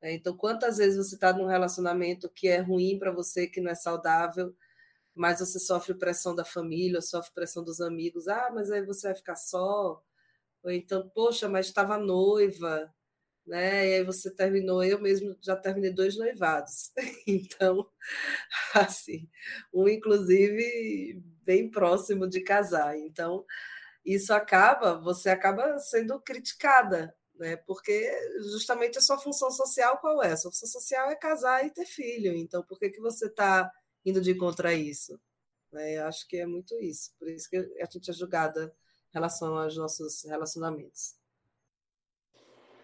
[0.00, 3.70] É, então, quantas vezes você está num relacionamento que é ruim para você, que não
[3.70, 4.54] é saudável,
[5.14, 8.28] mas você sofre pressão da família, sofre pressão dos amigos.
[8.28, 10.02] Ah, mas aí você vai ficar só.
[10.64, 12.92] Ou então, poxa, mas estava noiva,
[13.46, 13.88] né?
[13.88, 16.92] E aí você terminou, eu mesmo já terminei dois noivados.
[17.26, 17.88] Então,
[18.74, 19.28] assim,
[19.72, 22.96] um inclusive bem próximo de casar.
[22.98, 23.44] Então,
[24.04, 27.56] isso acaba, você acaba sendo criticada, né?
[27.58, 28.10] Porque
[28.52, 30.32] justamente a sua função social qual é?
[30.32, 32.34] A sua função social é casar e ter filho.
[32.36, 33.70] Então, por que que você está
[34.04, 35.20] indo de contra isso?
[35.72, 35.98] Né?
[35.98, 37.14] Eu acho que é muito isso.
[37.18, 38.74] Por isso que a gente é julgada
[39.10, 41.16] em relação aos nossos relacionamentos.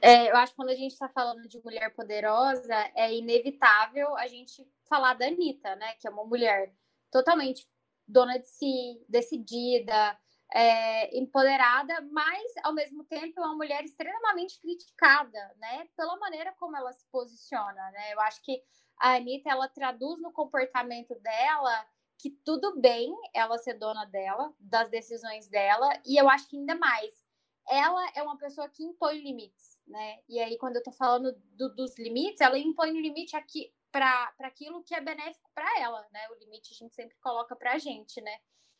[0.03, 4.27] É, eu acho que quando a gente está falando de mulher poderosa, é inevitável a
[4.27, 5.95] gente falar da Anitta, né?
[6.01, 6.75] Que é uma mulher
[7.11, 7.69] totalmente
[8.09, 10.19] dona de si, decidida,
[10.53, 15.87] é, empoderada, mas ao mesmo tempo é uma mulher extremamente criticada, né?
[15.97, 18.15] Pela maneira como ela se posiciona, né?
[18.15, 18.63] Eu acho que
[19.01, 21.87] a Anitta, ela traduz no comportamento dela
[22.19, 26.75] que tudo bem ela ser dona dela, das decisões dela, e eu acho que ainda
[26.77, 27.25] mais,
[27.67, 30.21] ela é uma pessoa que impõe limites né?
[30.29, 34.83] E aí, quando eu tô falando do, dos limites, ela impõe limite aqui para aquilo
[34.85, 36.29] que é benéfico para ela, né?
[36.31, 38.39] O limite a gente sempre coloca para a gente, né?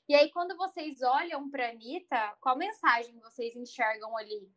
[0.09, 4.51] E aí, quando vocês olham para Anitta, qual mensagem vocês enxergam ali?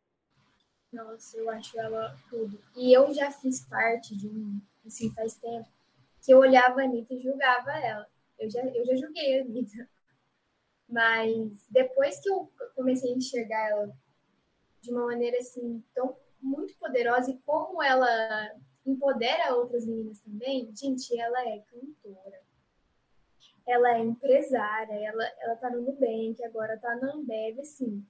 [0.92, 2.62] Nossa, eu acho ela tudo.
[2.76, 5.68] E eu já fiz parte de um, assim, faz tempo,
[6.22, 8.08] que eu olhava a Anitta e julgava ela.
[8.40, 9.90] Eu já, eu já julguei a Anitta.
[10.88, 13.98] Mas depois que eu comecei a enxergar ela
[14.82, 18.08] de uma maneira assim tão muito poderosa e como ela
[18.86, 22.44] empodera outras meninas também, gente, ela é cantora.
[23.66, 28.06] Ela é empresária, ela, ela tá no Nubank, agora tá na Ambev, assim.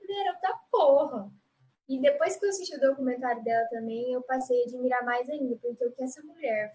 [0.00, 1.30] Mulher da porra.
[1.90, 5.56] E depois que eu assisti o documentário dela também, eu passei a admirar mais ainda,
[5.56, 6.72] porque o que essa mulher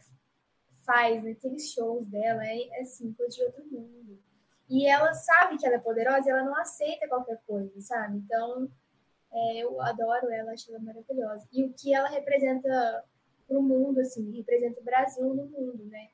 [0.86, 4.22] faz naqueles shows dela é, é assim, coisa de outro mundo.
[4.70, 8.18] E ela sabe que ela é poderosa e ela não aceita qualquer coisa, sabe?
[8.18, 8.70] Então,
[9.32, 11.48] é, eu adoro ela, acho ela maravilhosa.
[11.50, 13.06] E o que ela representa
[13.48, 16.10] para o mundo, assim, representa o Brasil no mundo, né?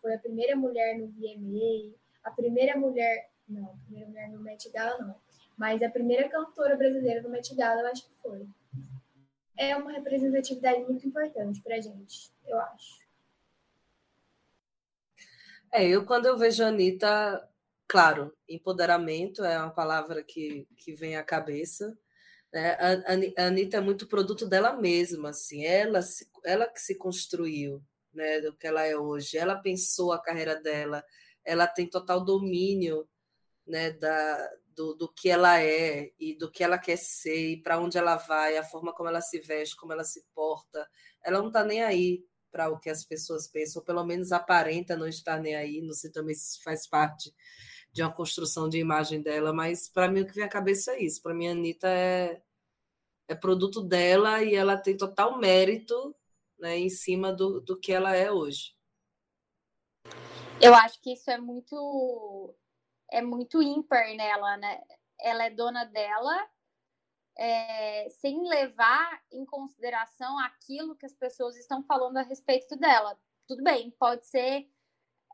[0.00, 1.92] Foi a primeira mulher no VMA,
[2.22, 5.16] a primeira mulher, não, a primeira mulher no Met Gala não,
[5.56, 8.46] mas a primeira cantora brasileira no Met Gala, eu acho que foi.
[9.56, 13.04] É uma representatividade muito importante para a gente, eu acho.
[15.72, 17.48] É, eu quando eu vejo a Anitta,
[17.86, 21.96] claro, empoderamento é uma palavra que, que vem à cabeça,
[22.52, 22.72] né?
[22.74, 27.82] A, a Anitta é muito produto dela mesma, assim, ela, se, ela que se construiu
[28.12, 31.04] né, do que ela é hoje, ela pensou a carreira dela,
[31.44, 33.08] ela tem total domínio
[33.66, 37.78] né, da, do, do que ela é e do que ela quer ser, e para
[37.78, 40.88] onde ela vai, a forma como ela se veste, como ela se porta.
[41.22, 44.96] Ela não está nem aí para o que as pessoas pensam, ou pelo menos aparenta
[44.96, 47.34] não estar nem aí, não sei também se faz parte
[47.94, 51.02] de uma construção de imagem dela, mas para mim o que vem à cabeça é
[51.02, 51.22] isso.
[51.22, 52.42] Para mim, a Anitta é,
[53.28, 56.14] é produto dela e ela tem total mérito
[56.58, 58.74] né, em cima do, do que ela é hoje.
[60.60, 62.54] Eu acho que isso é muito
[63.14, 64.82] é muito ímpar nela, né?
[65.20, 66.48] Ela é dona dela
[67.38, 73.16] é, sem levar em consideração aquilo que as pessoas estão falando a respeito dela.
[73.46, 74.68] Tudo bem, pode ser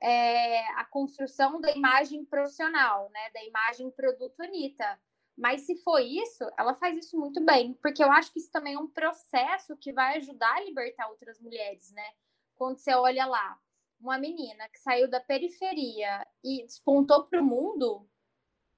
[0.03, 3.31] é, a construção da imagem profissional, né?
[3.31, 5.01] Da imagem produto Anitta.
[5.37, 8.74] Mas se for isso, ela faz isso muito bem, porque eu acho que isso também
[8.74, 12.12] é um processo que vai ajudar a libertar outras mulheres, né?
[12.57, 13.59] Quando você olha lá,
[14.01, 18.09] uma menina que saiu da periferia e despontou para o mundo,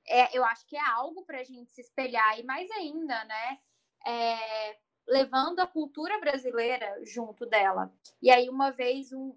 [0.07, 3.59] é, eu acho que é algo para a gente se espelhar, e mais ainda, né?
[4.05, 7.93] É, levando a cultura brasileira junto dela.
[8.21, 9.37] E aí, uma vez, um...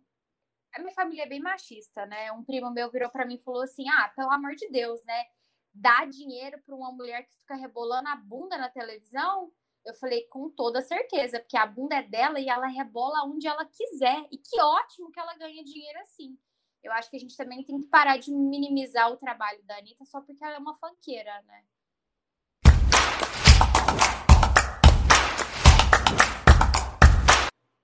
[0.73, 2.31] a minha família é bem machista, né?
[2.31, 5.25] Um primo meu virou para mim e falou assim: Ah, pelo amor de Deus, né?
[5.73, 9.51] Dá dinheiro para uma mulher que fica rebolando a bunda na televisão?
[9.85, 13.63] Eu falei, com toda certeza, porque a bunda é dela e ela rebola onde ela
[13.65, 14.25] quiser.
[14.31, 16.35] E que ótimo que ela ganha dinheiro assim.
[16.81, 20.03] Eu acho que a gente também tem que parar de minimizar o trabalho da Anitta
[20.03, 21.63] só porque ela é uma fanqueira, né?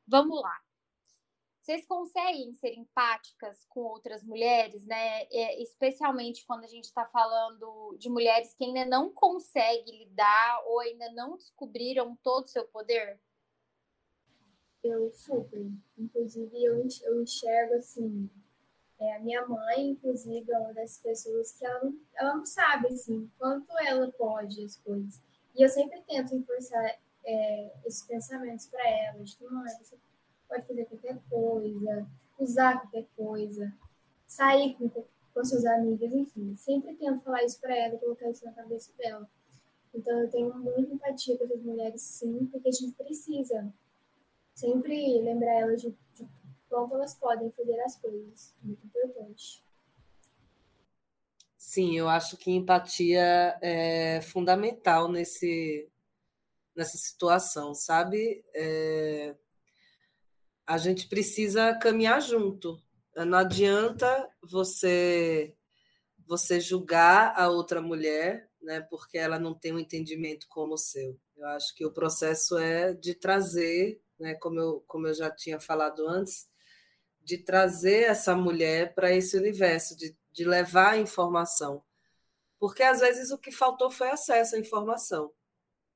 [0.08, 0.60] Vamos lá.
[1.62, 5.24] Vocês conseguem ser empáticas com outras mulheres, né?
[5.26, 10.80] É, especialmente quando a gente está falando de mulheres que ainda não conseguem lidar ou
[10.80, 13.20] ainda não descobriram todo o seu poder?
[14.84, 15.68] Eu super.
[15.95, 18.28] Inclusive, eu, enxergo assim.
[18.99, 22.88] É, a minha mãe, inclusive, é uma das pessoas que ela não, ela não sabe
[22.88, 25.22] assim, quanto ela pode as coisas.
[25.55, 29.95] E eu sempre tento enforçar é, esses pensamentos para ela, de que, mãe, você
[30.52, 33.74] pode fazer qualquer coisa, usar qualquer coisa,
[34.28, 36.54] sair com, com suas amigas, enfim.
[36.56, 39.30] Sempre tento falar isso para ela, colocar isso na cabeça dela.
[39.93, 43.74] Então, eu tenho muita empatia com essas mulheres, sim, porque a gente precisa
[44.54, 46.28] sempre lembrar elas de, de
[46.70, 48.54] elas podem fazer as coisas.
[48.62, 49.64] Muito importante.
[51.58, 55.89] Sim, eu acho que empatia é fundamental nesse,
[56.76, 58.43] nessa situação, sabe?
[58.54, 59.36] É,
[60.72, 62.82] a gente precisa caminhar junto.
[63.13, 65.53] Não adianta você
[66.26, 71.19] você julgar a outra mulher, né, porque ela não tem um entendimento como o seu.
[71.36, 75.59] Eu acho que o processo é de trazer, né, como eu, como eu já tinha
[75.59, 76.47] falado antes,
[77.22, 81.84] de trazer essa mulher para esse universo, de, de levar a informação.
[82.57, 85.34] Porque às vezes o que faltou foi acesso à informação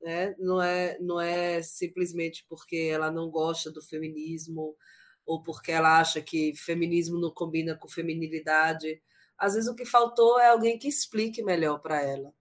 [0.05, 0.35] né?
[0.37, 4.77] Não é, não é simplesmente porque ela não gosta do feminismo
[5.25, 9.01] ou porque ela acha que feminismo não combina com feminilidade.
[9.35, 12.31] Às vezes o que faltou é alguém que explique melhor para ela,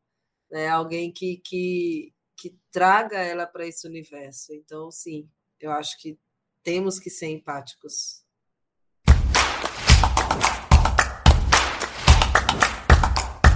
[0.51, 0.69] né?
[0.69, 4.53] Alguém que, que, que traga ela para esse universo.
[4.53, 5.27] Então, sim,
[5.59, 6.19] eu acho que
[6.63, 8.23] temos que ser empáticos.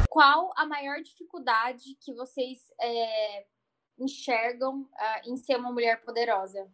[0.08, 3.44] Qual a maior dificuldade que vocês é,
[3.98, 6.70] enxergam uh, em ser uma mulher poderosa?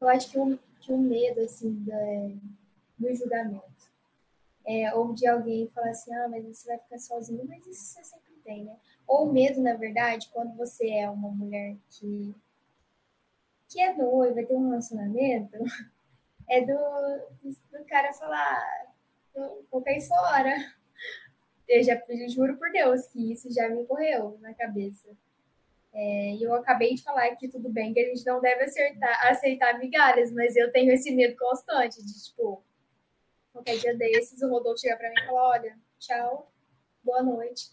[0.00, 1.96] Eu acho que o, que o medo, assim, da,
[2.98, 3.66] do julgamento.
[4.66, 8.04] É, ou de alguém falar assim, ah, mas você vai ficar sozinho, mas isso você
[8.04, 8.76] sempre tem, né?
[9.06, 12.34] Ou medo, na verdade, quando você é uma mulher que,
[13.68, 15.56] que é noiva, tem um relacionamento,
[16.48, 16.74] é do,
[17.42, 18.94] do, do cara falar,
[19.70, 20.77] vou cair fora
[21.68, 25.08] eu já eu juro por Deus que isso já me correu na cabeça.
[25.92, 29.26] É, e eu acabei de falar que tudo bem que a gente não deve acertar,
[29.26, 32.62] aceitar migalhas, mas eu tenho esse medo constante de, tipo,
[33.52, 36.52] qualquer dia desses, o Rodolfo chegar para mim e falar, olha, tchau,
[37.02, 37.70] boa noite.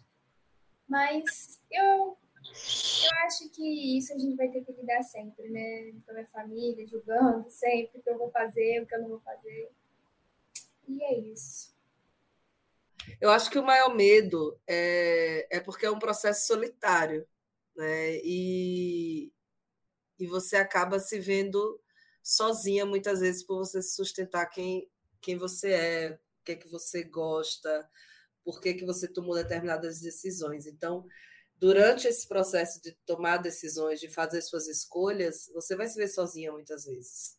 [0.88, 5.94] Mas eu, eu acho que isso a gente vai ter que lidar sempre, né?
[6.06, 9.10] Com a minha família, julgando sempre o que eu vou fazer, o que eu não
[9.10, 9.72] vou fazer.
[10.88, 11.75] E é isso.
[13.20, 17.28] Eu acho que o maior medo é, é porque é um processo solitário,
[17.76, 18.18] né?
[18.24, 19.32] E,
[20.20, 21.80] e você acaba se vendo
[22.24, 24.90] sozinha muitas vezes por você sustentar quem,
[25.22, 27.90] quem você é, o que é que você gosta,
[28.44, 30.68] por que, que você tomou determinadas decisões.
[30.68, 31.06] Então,
[31.58, 36.52] durante esse processo de tomar decisões, de fazer suas escolhas, você vai se ver sozinha
[36.52, 37.38] muitas vezes.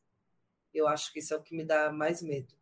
[0.75, 2.56] Eu acho que isso é o que me dá mais medo.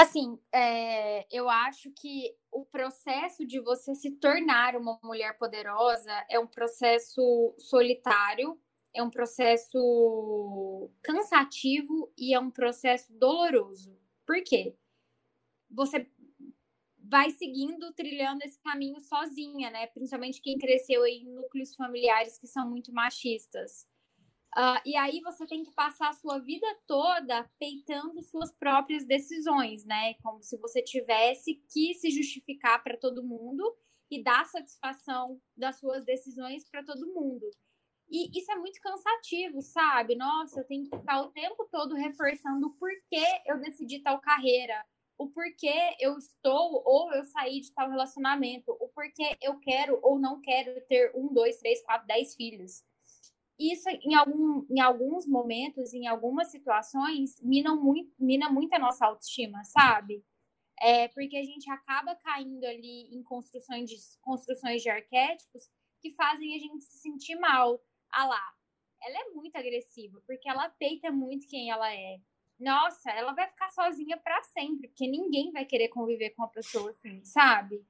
[0.00, 6.38] Assim, é, eu acho que o processo de você se tornar uma mulher poderosa é
[6.38, 8.56] um processo solitário,
[8.94, 13.98] é um processo cansativo e é um processo doloroso.
[14.24, 14.76] Por quê?
[15.68, 16.08] Você
[16.96, 19.88] vai seguindo, trilhando esse caminho sozinha, né?
[19.88, 23.84] Principalmente quem cresceu em núcleos familiares que são muito machistas.
[24.56, 29.84] Uh, e aí você tem que passar a sua vida toda peitando suas próprias decisões,
[29.84, 30.14] né?
[30.22, 33.62] Como se você tivesse que se justificar para todo mundo
[34.10, 37.48] e dar satisfação das suas decisões para todo mundo.
[38.10, 40.16] E isso é muito cansativo, sabe?
[40.16, 44.82] Nossa, eu tenho que ficar o tempo todo reforçando o porquê eu decidi tal carreira,
[45.18, 50.18] o porquê eu estou ou eu saí de tal relacionamento, o porquê eu quero ou
[50.18, 52.82] não quero ter um, dois, três, quatro, dez filhos.
[53.58, 59.04] Isso, em, algum, em alguns momentos, em algumas situações, mina muito, mina muito a nossa
[59.04, 60.24] autoestima, sabe?
[60.80, 65.68] É, porque a gente acaba caindo ali em construções de, construções de arquétipos
[66.00, 67.82] que fazem a gente se sentir mal.
[68.10, 68.54] Ah lá,
[69.02, 72.20] ela é muito agressiva, porque ela peita muito quem ela é.
[72.58, 76.90] Nossa, ela vai ficar sozinha para sempre, porque ninguém vai querer conviver com uma pessoa
[76.90, 77.84] assim, sabe?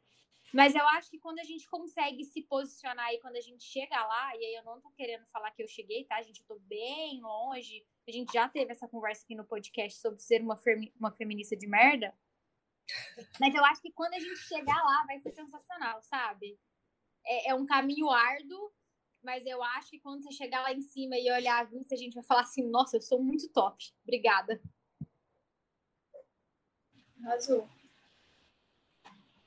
[0.53, 4.05] Mas eu acho que quando a gente consegue se posicionar e quando a gente chega
[4.07, 6.17] lá, e aí eu não tô querendo falar que eu cheguei, tá?
[6.17, 7.87] A gente, eu tô bem longe.
[8.07, 11.57] A gente já teve essa conversa aqui no podcast sobre ser uma, femi uma feminista
[11.57, 12.15] de merda.
[13.39, 16.59] Mas eu acho que quando a gente chegar lá, vai ser sensacional, sabe?
[17.27, 18.73] É, é um caminho árduo,
[19.23, 21.99] mas eu acho que quando você chegar lá em cima e olhar a vista, a
[21.99, 23.93] gente vai falar assim: nossa, eu sou muito top.
[24.03, 24.61] Obrigada.
[27.27, 27.69] Azul.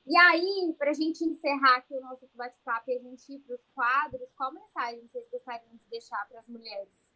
[0.04, 3.54] E aí, para a gente encerrar aqui o nosso bate-papo e a gente ir para
[3.54, 7.12] os quadros, qual mensagem vocês gostariam de deixar para as mulheres?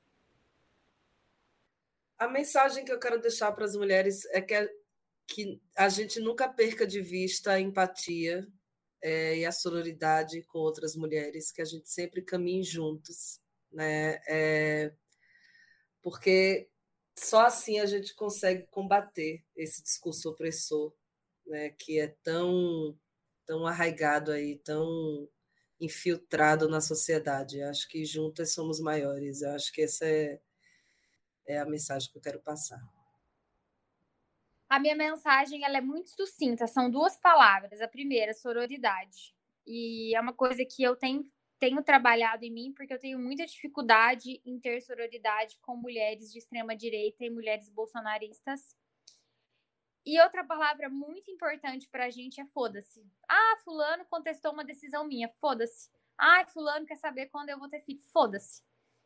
[2.17, 4.69] A mensagem que eu quero deixar para as mulheres é que a,
[5.27, 8.47] que a gente nunca perca de vista a empatia
[9.03, 14.21] é, e a sororidade com outras mulheres, que a gente sempre caminhe juntos, né?
[14.29, 14.95] É,
[16.01, 16.71] porque
[17.19, 20.95] só assim a gente consegue combater esse discurso opressor,
[21.47, 21.71] né?
[21.71, 22.99] Que é tão
[23.47, 25.29] tão arraigado aí, tão
[25.81, 27.63] infiltrado na sociedade.
[27.63, 29.41] Acho que juntas somos maiores.
[29.41, 30.41] Eu acho que essa é,
[31.47, 32.83] é a mensagem que eu quero passar.
[34.69, 37.81] A minha mensagem ela é muito sucinta, são duas palavras.
[37.81, 39.33] A primeira, sororidade.
[39.65, 41.25] E é uma coisa que eu tenho,
[41.59, 46.39] tenho trabalhado em mim, porque eu tenho muita dificuldade em ter sororidade com mulheres de
[46.39, 48.75] extrema direita e mulheres bolsonaristas.
[50.07, 53.05] E outra palavra muito importante para a gente é foda-se.
[53.29, 55.91] Ah, fulano contestou uma decisão minha, foda-se.
[56.17, 58.63] Ah, fulano quer saber quando eu vou ter filho, foda-se.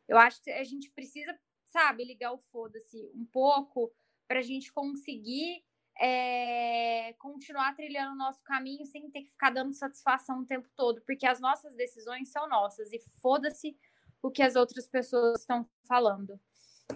[0.07, 1.35] Eu acho que a gente precisa,
[1.65, 3.91] sabe, ligar o foda-se um pouco
[4.29, 5.65] para a gente conseguir
[5.99, 11.01] é, continuar trilhando o nosso caminho sem ter que ficar dando satisfação o tempo todo,
[11.03, 13.77] porque as nossas decisões são nossas e foda-se
[14.23, 16.39] o que as outras pessoas estão falando.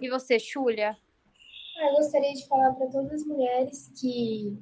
[0.01, 0.97] E você, Xulia?
[1.77, 4.57] Ah, eu gostaria de falar para todas as mulheres que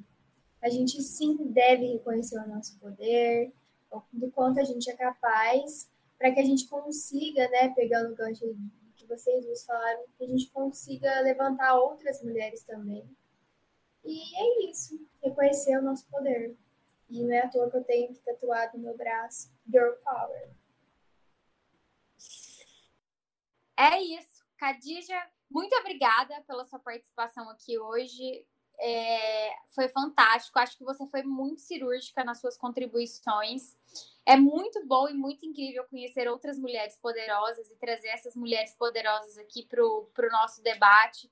[0.61, 3.53] a gente sim deve reconhecer o nosso poder,
[4.11, 8.41] do quanto a gente é capaz, para que a gente consiga, né, pegando o gancho
[8.95, 13.05] que vocês nos falaram, que a gente consiga levantar outras mulheres também.
[14.03, 16.57] E é isso, reconhecer o nosso poder.
[17.09, 20.49] E não é à toa que eu tenho tatuado no meu braço Girl Power.
[23.77, 24.32] É isso.
[24.63, 25.21] Khadija,
[25.51, 28.45] muito obrigada pela sua participação aqui hoje.
[28.79, 30.57] É, foi fantástico.
[30.57, 33.77] Acho que você foi muito cirúrgica nas suas contribuições.
[34.25, 39.37] É muito bom e muito incrível conhecer outras mulheres poderosas e trazer essas mulheres poderosas
[39.37, 41.29] aqui para o nosso debate,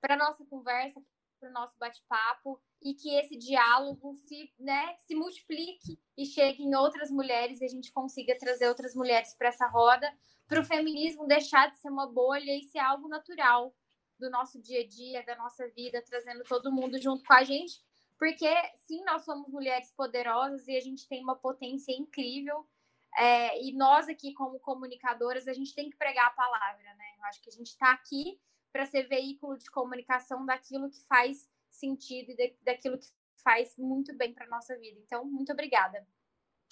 [0.00, 1.02] para a nossa conversa,
[1.38, 6.74] para o nosso bate-papo e que esse diálogo se, né, se multiplique e chegue em
[6.74, 10.10] outras mulheres e a gente consiga trazer outras mulheres para essa roda,
[10.50, 13.74] para o feminismo deixar de ser uma bolha e ser algo natural
[14.18, 17.80] do nosso dia a dia, da nossa vida, trazendo todo mundo junto com a gente
[18.20, 18.46] porque
[18.86, 22.68] sim, nós somos mulheres poderosas e a gente tem uma potência incrível.
[23.16, 27.14] É, e nós aqui, como comunicadoras, a gente tem que pregar a palavra, né?
[27.18, 28.38] Eu acho que a gente está aqui
[28.70, 33.08] para ser veículo de comunicação daquilo que faz sentido e daquilo que
[33.42, 35.00] faz muito bem para nossa vida.
[35.00, 36.06] Então, muito obrigada.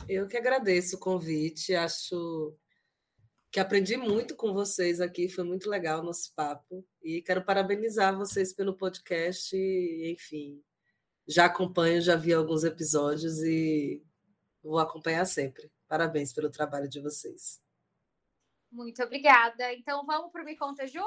[0.07, 1.75] Eu que agradeço o convite.
[1.75, 2.55] Acho
[3.51, 5.29] que aprendi muito com vocês aqui.
[5.29, 6.87] Foi muito legal o nosso papo.
[7.03, 9.57] E quero parabenizar vocês pelo podcast.
[9.57, 10.63] enfim,
[11.27, 14.03] já acompanho, já vi alguns episódios e
[14.63, 15.71] vou acompanhar sempre.
[15.87, 17.61] Parabéns pelo trabalho de vocês.
[18.71, 19.73] Muito obrigada.
[19.73, 21.05] Então vamos para o Me Conta, Ju?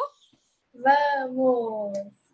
[0.74, 2.32] Vamos!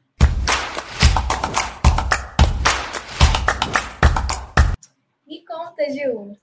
[5.25, 6.37] Me conta, Ju.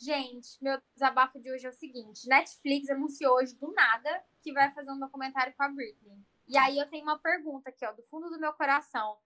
[0.00, 4.72] Gente, meu desabafo de hoje é o seguinte: Netflix anunciou hoje do nada que vai
[4.72, 6.24] fazer um documentário com a Britney.
[6.46, 9.18] E aí eu tenho uma pergunta aqui, ó, do fundo do meu coração.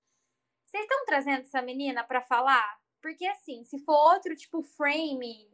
[0.64, 2.80] Vocês estão trazendo essa menina para falar?
[3.02, 5.46] Porque assim, se for outro tipo frame,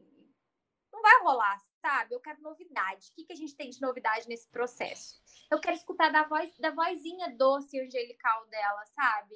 [0.92, 2.14] não vai rolar, sabe?
[2.14, 3.08] Eu quero novidade.
[3.08, 5.20] O que, que a gente tem de novidade nesse processo?
[5.50, 9.34] Eu quero escutar da voz, da vozinha doce e angelical dela, sabe?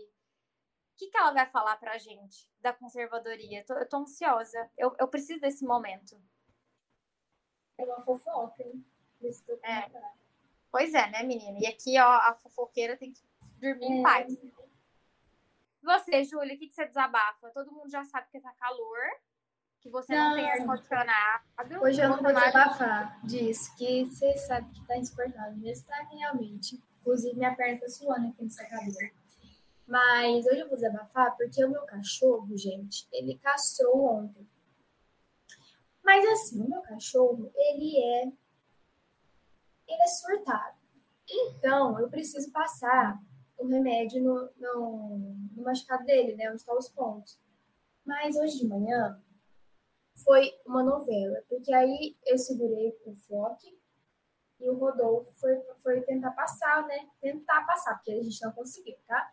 [1.03, 3.59] O que, que ela vai falar pra gente da conservadoria?
[3.59, 4.71] Eu tô, eu tô ansiosa.
[4.79, 6.17] Eu, eu preciso desse momento.
[7.77, 8.85] É uma fofoca, hein?
[9.65, 9.91] É.
[10.71, 11.59] Pois é, né, menina?
[11.59, 13.21] E aqui, ó, a fofoqueira tem que
[13.59, 13.89] dormir é.
[13.89, 14.41] em paz.
[15.83, 17.51] Você, Júlia, o que, que você desabafa?
[17.51, 19.21] Todo mundo já sabe que tá calor,
[19.81, 21.45] que você não, não tem ar-condicionado.
[21.83, 25.57] Hoje eu não vou desabafar disso, que você sabe que tá insuportável.
[25.57, 26.81] Mesmo tá realmente.
[27.01, 29.22] Inclusive, minha perna tá suando aqui no secador.
[29.93, 34.49] Mas hoje eu vou desabafar porque o meu cachorro, gente, ele castrou ontem.
[36.03, 38.23] Mas assim, o meu cachorro, ele é.
[39.87, 40.79] Ele é surtado.
[41.29, 43.23] Então, eu preciso passar
[43.59, 45.19] o remédio no, no,
[45.55, 46.49] no machucado dele, né?
[46.49, 47.39] Onde estão os pontos.
[48.03, 49.23] Mas hoje de manhã
[50.25, 53.79] foi uma novela, porque aí eu segurei o Flock
[54.59, 57.11] e o Rodolfo foi, foi tentar passar, né?
[57.21, 59.31] Tentar passar, porque a gente não conseguiu, tá?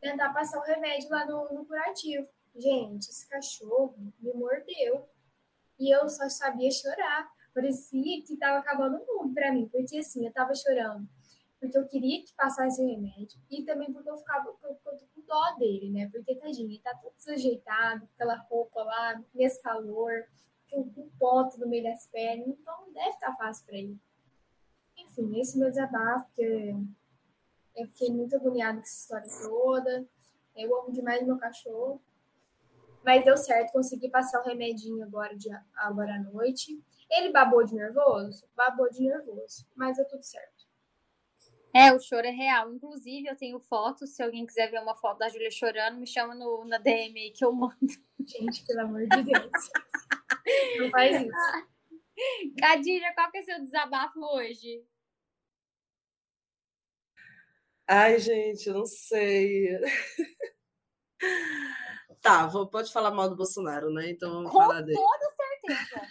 [0.00, 2.28] Tentar passar o remédio lá no, no curativo.
[2.54, 5.08] Gente, esse cachorro me mordeu.
[5.78, 7.28] E eu só sabia chorar.
[7.54, 9.68] Parecia que estava acabando o mundo para mim.
[9.68, 11.08] Porque assim, eu estava chorando.
[11.60, 13.38] Porque eu queria que passasse o remédio.
[13.50, 14.76] E também porque eu ficava com,
[15.26, 16.08] dó dele, né?
[16.10, 20.24] Porque, tadinho, ele tá todo desajeitado, aquela roupa lá, nesse calor,
[20.70, 22.46] com um ponto no meio das pernas.
[22.48, 23.98] Então, não deve estar tá fácil para ele.
[24.96, 26.74] Enfim, esse é meu desabafo, porque
[27.76, 30.08] eu fiquei muito agoniada com essa história toda.
[30.56, 32.00] Eu amo demais meu cachorro.
[33.04, 36.82] Mas deu certo, consegui passar o remedinho agora, de, agora à noite.
[37.08, 38.48] Ele babou de nervoso?
[38.56, 40.66] Babou de nervoso, mas deu tudo certo.
[41.72, 42.72] É, o choro é real.
[42.72, 44.10] Inclusive, eu tenho fotos.
[44.10, 47.30] Se alguém quiser ver uma foto da Júlia chorando, me chama no, na DM aí
[47.30, 47.76] que eu mando.
[48.26, 49.70] Gente, pelo amor de Deus.
[50.78, 52.56] Não faz isso.
[52.58, 54.82] Cadilha, qual que é seu desabafo hoje?
[57.88, 59.68] Ai, gente, eu não sei.
[62.20, 64.10] Tá, vou, pode falar mal do Bolsonaro, né?
[64.10, 64.98] Então vamos Com falar dele.
[64.98, 66.08] Com toda certeza.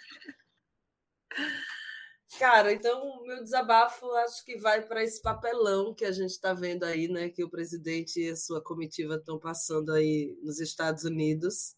[2.39, 6.53] Cara, então o meu desabafo acho que vai para esse papelão que a gente está
[6.53, 7.29] vendo aí, né?
[7.29, 11.75] Que o presidente e a sua comitiva estão passando aí nos Estados Unidos.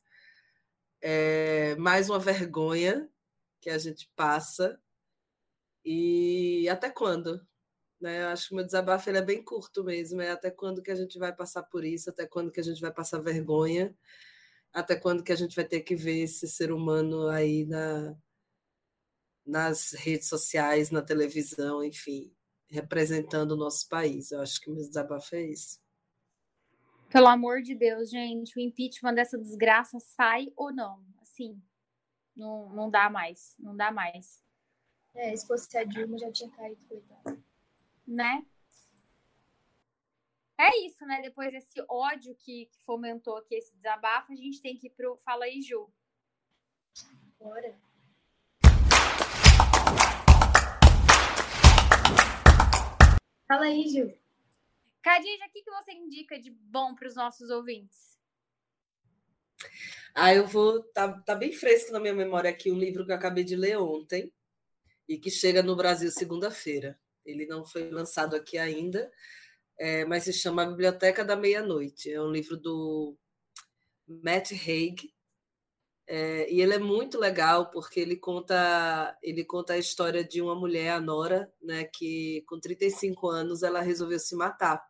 [1.02, 3.10] É mais uma vergonha
[3.60, 4.80] que a gente passa.
[5.84, 7.42] E até quando?
[8.00, 8.24] Né?
[8.24, 10.22] Eu acho que o meu desabafo ele é bem curto mesmo.
[10.22, 12.80] É até quando que a gente vai passar por isso, até quando que a gente
[12.80, 13.96] vai passar vergonha,
[14.72, 18.16] até quando que a gente vai ter que ver esse ser humano aí na,
[19.46, 22.34] nas redes sociais, na televisão, enfim,
[22.70, 24.32] representando o nosso país.
[24.32, 25.80] Eu acho que o meu desabafo é isso.
[27.10, 31.02] Pelo amor de Deus, gente, o impeachment dessa desgraça sai ou não?
[31.22, 31.60] Assim,
[32.36, 34.44] não, não dá mais, não dá mais.
[35.16, 37.47] É, se fosse a Dilma já tinha caído, coitado
[38.08, 38.46] né?
[40.58, 41.22] É isso, né?
[41.22, 45.18] Depois desse ódio que, que fomentou aqui esse desabafo, a gente tem que ir pro
[45.18, 45.92] Fala aí, Ju.
[47.38, 47.78] Bora.
[53.48, 54.12] Fala aí, Ju.
[55.04, 58.18] Cadija, o que, que você indica de bom para os nossos ouvintes?
[60.14, 60.84] Ah, eu vou.
[60.92, 63.78] Tá, tá bem fresco na minha memória aqui um livro que eu acabei de ler
[63.78, 64.34] ontem
[65.08, 67.00] e que chega no Brasil segunda-feira.
[67.28, 69.12] Ele não foi lançado aqui ainda,
[69.78, 72.12] é, mas se chama A Biblioteca da Meia-Noite.
[72.12, 73.18] É um livro do
[74.08, 75.14] Matt Haig.
[76.10, 80.56] É, e ele é muito legal porque ele conta ele conta a história de uma
[80.56, 84.82] mulher, a Nora, né, que com 35 anos ela resolveu se matar.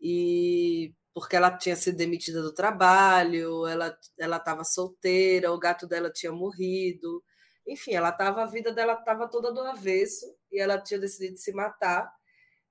[0.00, 6.10] E porque ela tinha sido demitida do trabalho, ela ela estava solteira, o gato dela
[6.10, 7.22] tinha morrido,
[7.66, 11.52] enfim, ela tava, a vida dela estava toda do avesso e ela tinha decidido se
[11.52, 12.12] matar.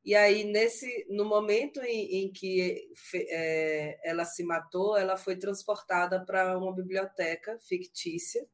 [0.04, 6.24] E aí, nesse, no momento em, em que é, ela se matou, ela foi transportada
[6.24, 8.48] para uma biblioteca fictícia,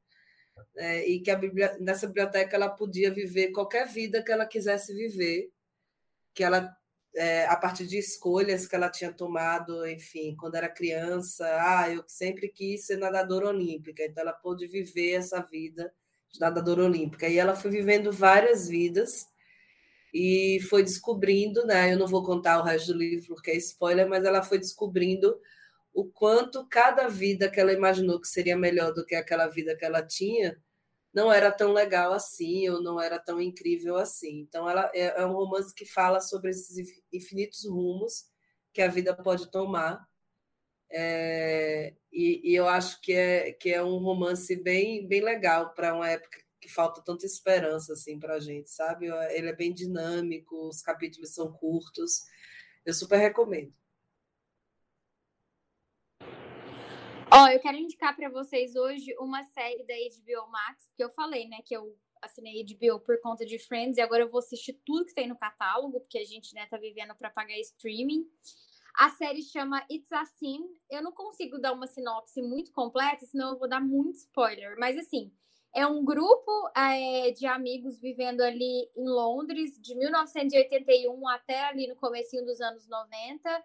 [0.76, 4.94] é, e que a bibli nessa biblioteca ela podia viver qualquer vida que ela quisesse
[4.94, 5.52] viver,
[6.34, 6.76] que ela
[7.16, 12.04] é, a partir de escolhas que ela tinha tomado, enfim, quando era criança, ah, eu
[12.08, 15.94] sempre quis ser nadadora olímpica, então ela pôde viver essa vida
[16.40, 17.28] nadadora olímpica.
[17.28, 19.28] E ela foi vivendo várias vidas
[20.14, 21.94] e foi descobrindo, né?
[21.94, 25.40] Eu não vou contar o resto do livro porque é spoiler, mas ela foi descobrindo
[25.94, 29.86] o quanto cada vida que ela imaginou que seria melhor do que aquela vida que
[29.86, 30.58] ela tinha
[31.14, 34.40] não era tão legal assim ou não era tão incrível assim.
[34.40, 38.26] Então, ela é, é um romance que fala sobre esses infinitos rumos
[38.74, 40.04] que a vida pode tomar.
[40.90, 45.96] É, e, e, eu acho que é, que é um romance bem, bem legal para
[45.96, 49.08] uma época que falta tanta esperança assim para a gente, sabe?
[49.32, 52.24] Ele é bem dinâmico, os capítulos são curtos.
[52.86, 53.74] Eu super recomendo.
[57.32, 61.10] Ó, oh, eu quero indicar para vocês hoje uma série da HBO Max, que eu
[61.10, 64.80] falei, né, que eu assinei HBO por conta de Friends e agora eu vou assistir
[64.86, 68.26] tudo que tem no catálogo, porque a gente, né, tá vivendo para pagar streaming.
[68.96, 70.62] A série chama It's a Sin.
[70.90, 74.98] Eu não consigo dar uma sinopse muito completa, senão eu vou dar muito spoiler, mas
[74.98, 75.32] assim,
[75.74, 81.96] é um grupo é, de amigos vivendo ali em Londres, de 1981 até ali no
[81.96, 83.64] comecinho dos anos 90,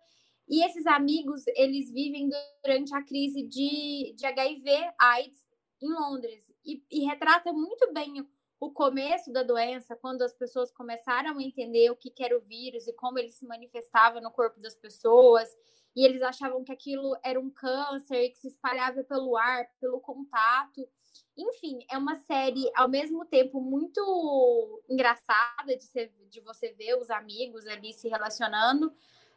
[0.49, 2.31] e esses amigos, eles vivem
[2.65, 5.47] durante a crise de, de HIV, AIDS,
[5.83, 6.51] em Londres.
[6.65, 8.27] E, e retrata muito bem
[8.61, 12.89] o começo da doença, quando as pessoas começaram a entender o que era o vírus
[12.89, 15.49] e como ele se manifestava no corpo das pessoas,
[15.95, 20.89] e eles achavam que aquilo era um câncer que se espalhava pelo ar, pelo contato.
[21.37, 27.11] Enfim, é uma série ao mesmo tempo muito engraçada de, ser, de você ver os
[27.11, 28.93] amigos ali se relacionando,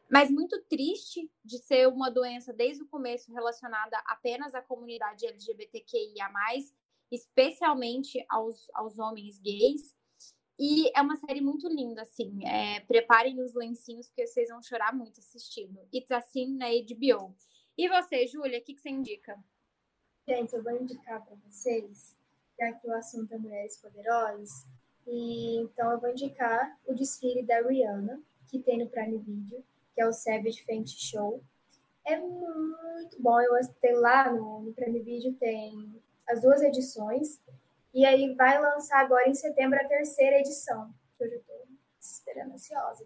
[0.10, 6.30] mas muito triste de ser uma doença desde o começo relacionada apenas à comunidade LGBTQIA,
[7.12, 9.94] especialmente aos, aos homens gays.
[10.58, 12.46] E é uma série muito linda, assim.
[12.46, 15.80] É, preparem os lencinhos, porque vocês vão chorar muito assistindo.
[15.94, 17.36] It's assim na HBO.
[17.78, 19.38] E você, Júlia, o que, que você indica?
[20.28, 22.16] Gente, eu vou indicar para vocês,
[22.60, 24.68] já que o assunto é Mulheres Poderosas,
[25.08, 29.64] e então eu vou indicar o desfile da Rihanna, que tem no Prime Video
[29.94, 31.44] que é o Savage Fenty Show.
[32.06, 33.40] É muito bom.
[33.42, 36.02] Eu tenho lá no, no Prime Video tem
[36.32, 37.40] as duas edições.
[37.94, 41.68] E aí vai lançar agora em setembro a terceira edição, que eu já estou
[42.00, 43.06] esperando ansiosa.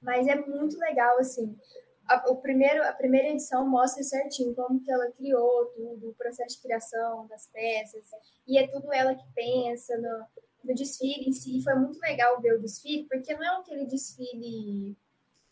[0.00, 1.58] Mas é muito legal, assim.
[2.06, 6.56] A, o primeiro, a primeira edição mostra certinho como que ela criou tudo, o processo
[6.56, 8.06] de criação das peças.
[8.46, 10.26] E é tudo ela que pensa no,
[10.64, 11.60] no desfile em si.
[11.62, 14.96] Foi muito legal ver o desfile, porque não é aquele desfile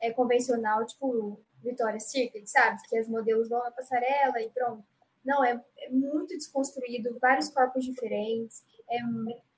[0.01, 2.81] é, convencional, tipo Victoria's Secret, sabe?
[2.89, 4.85] Que as modelos vão na passarela e pronto.
[5.27, 8.65] Não, é, é muito desconstruído, vários corpos diferentes.
[8.89, 8.99] É,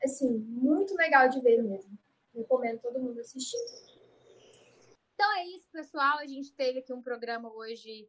[0.02, 1.96] assim, muito legal de ver mesmo.
[2.34, 3.58] Recomendo todo mundo assistir.
[5.14, 6.18] Então é isso, pessoal.
[6.18, 8.08] A gente teve aqui um programa hoje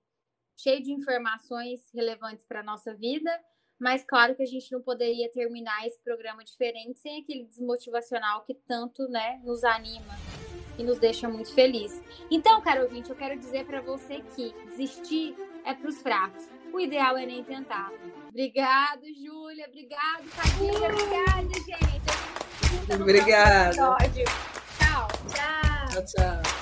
[0.55, 3.31] cheio de informações relevantes para a nossa vida,
[3.77, 8.53] mas claro que a gente não poderia terminar esse programa diferente sem aquele desmotivacional que
[8.53, 10.15] tanto né, nos anima
[10.77, 12.01] e nos deixa muito feliz.
[12.29, 16.58] Então, caro ouvinte, eu quero dizer para você que desistir é para os fracos.
[16.73, 17.91] O ideal é nem tentar.
[18.29, 19.65] Obrigado, Júlia.
[19.67, 20.89] Obrigado, Cadinha.
[20.89, 23.01] Obrigada, gente.
[23.01, 23.71] Obrigada.
[23.73, 23.97] Tchau.
[24.77, 25.07] Tchau.
[25.91, 26.58] Tchau, tchau.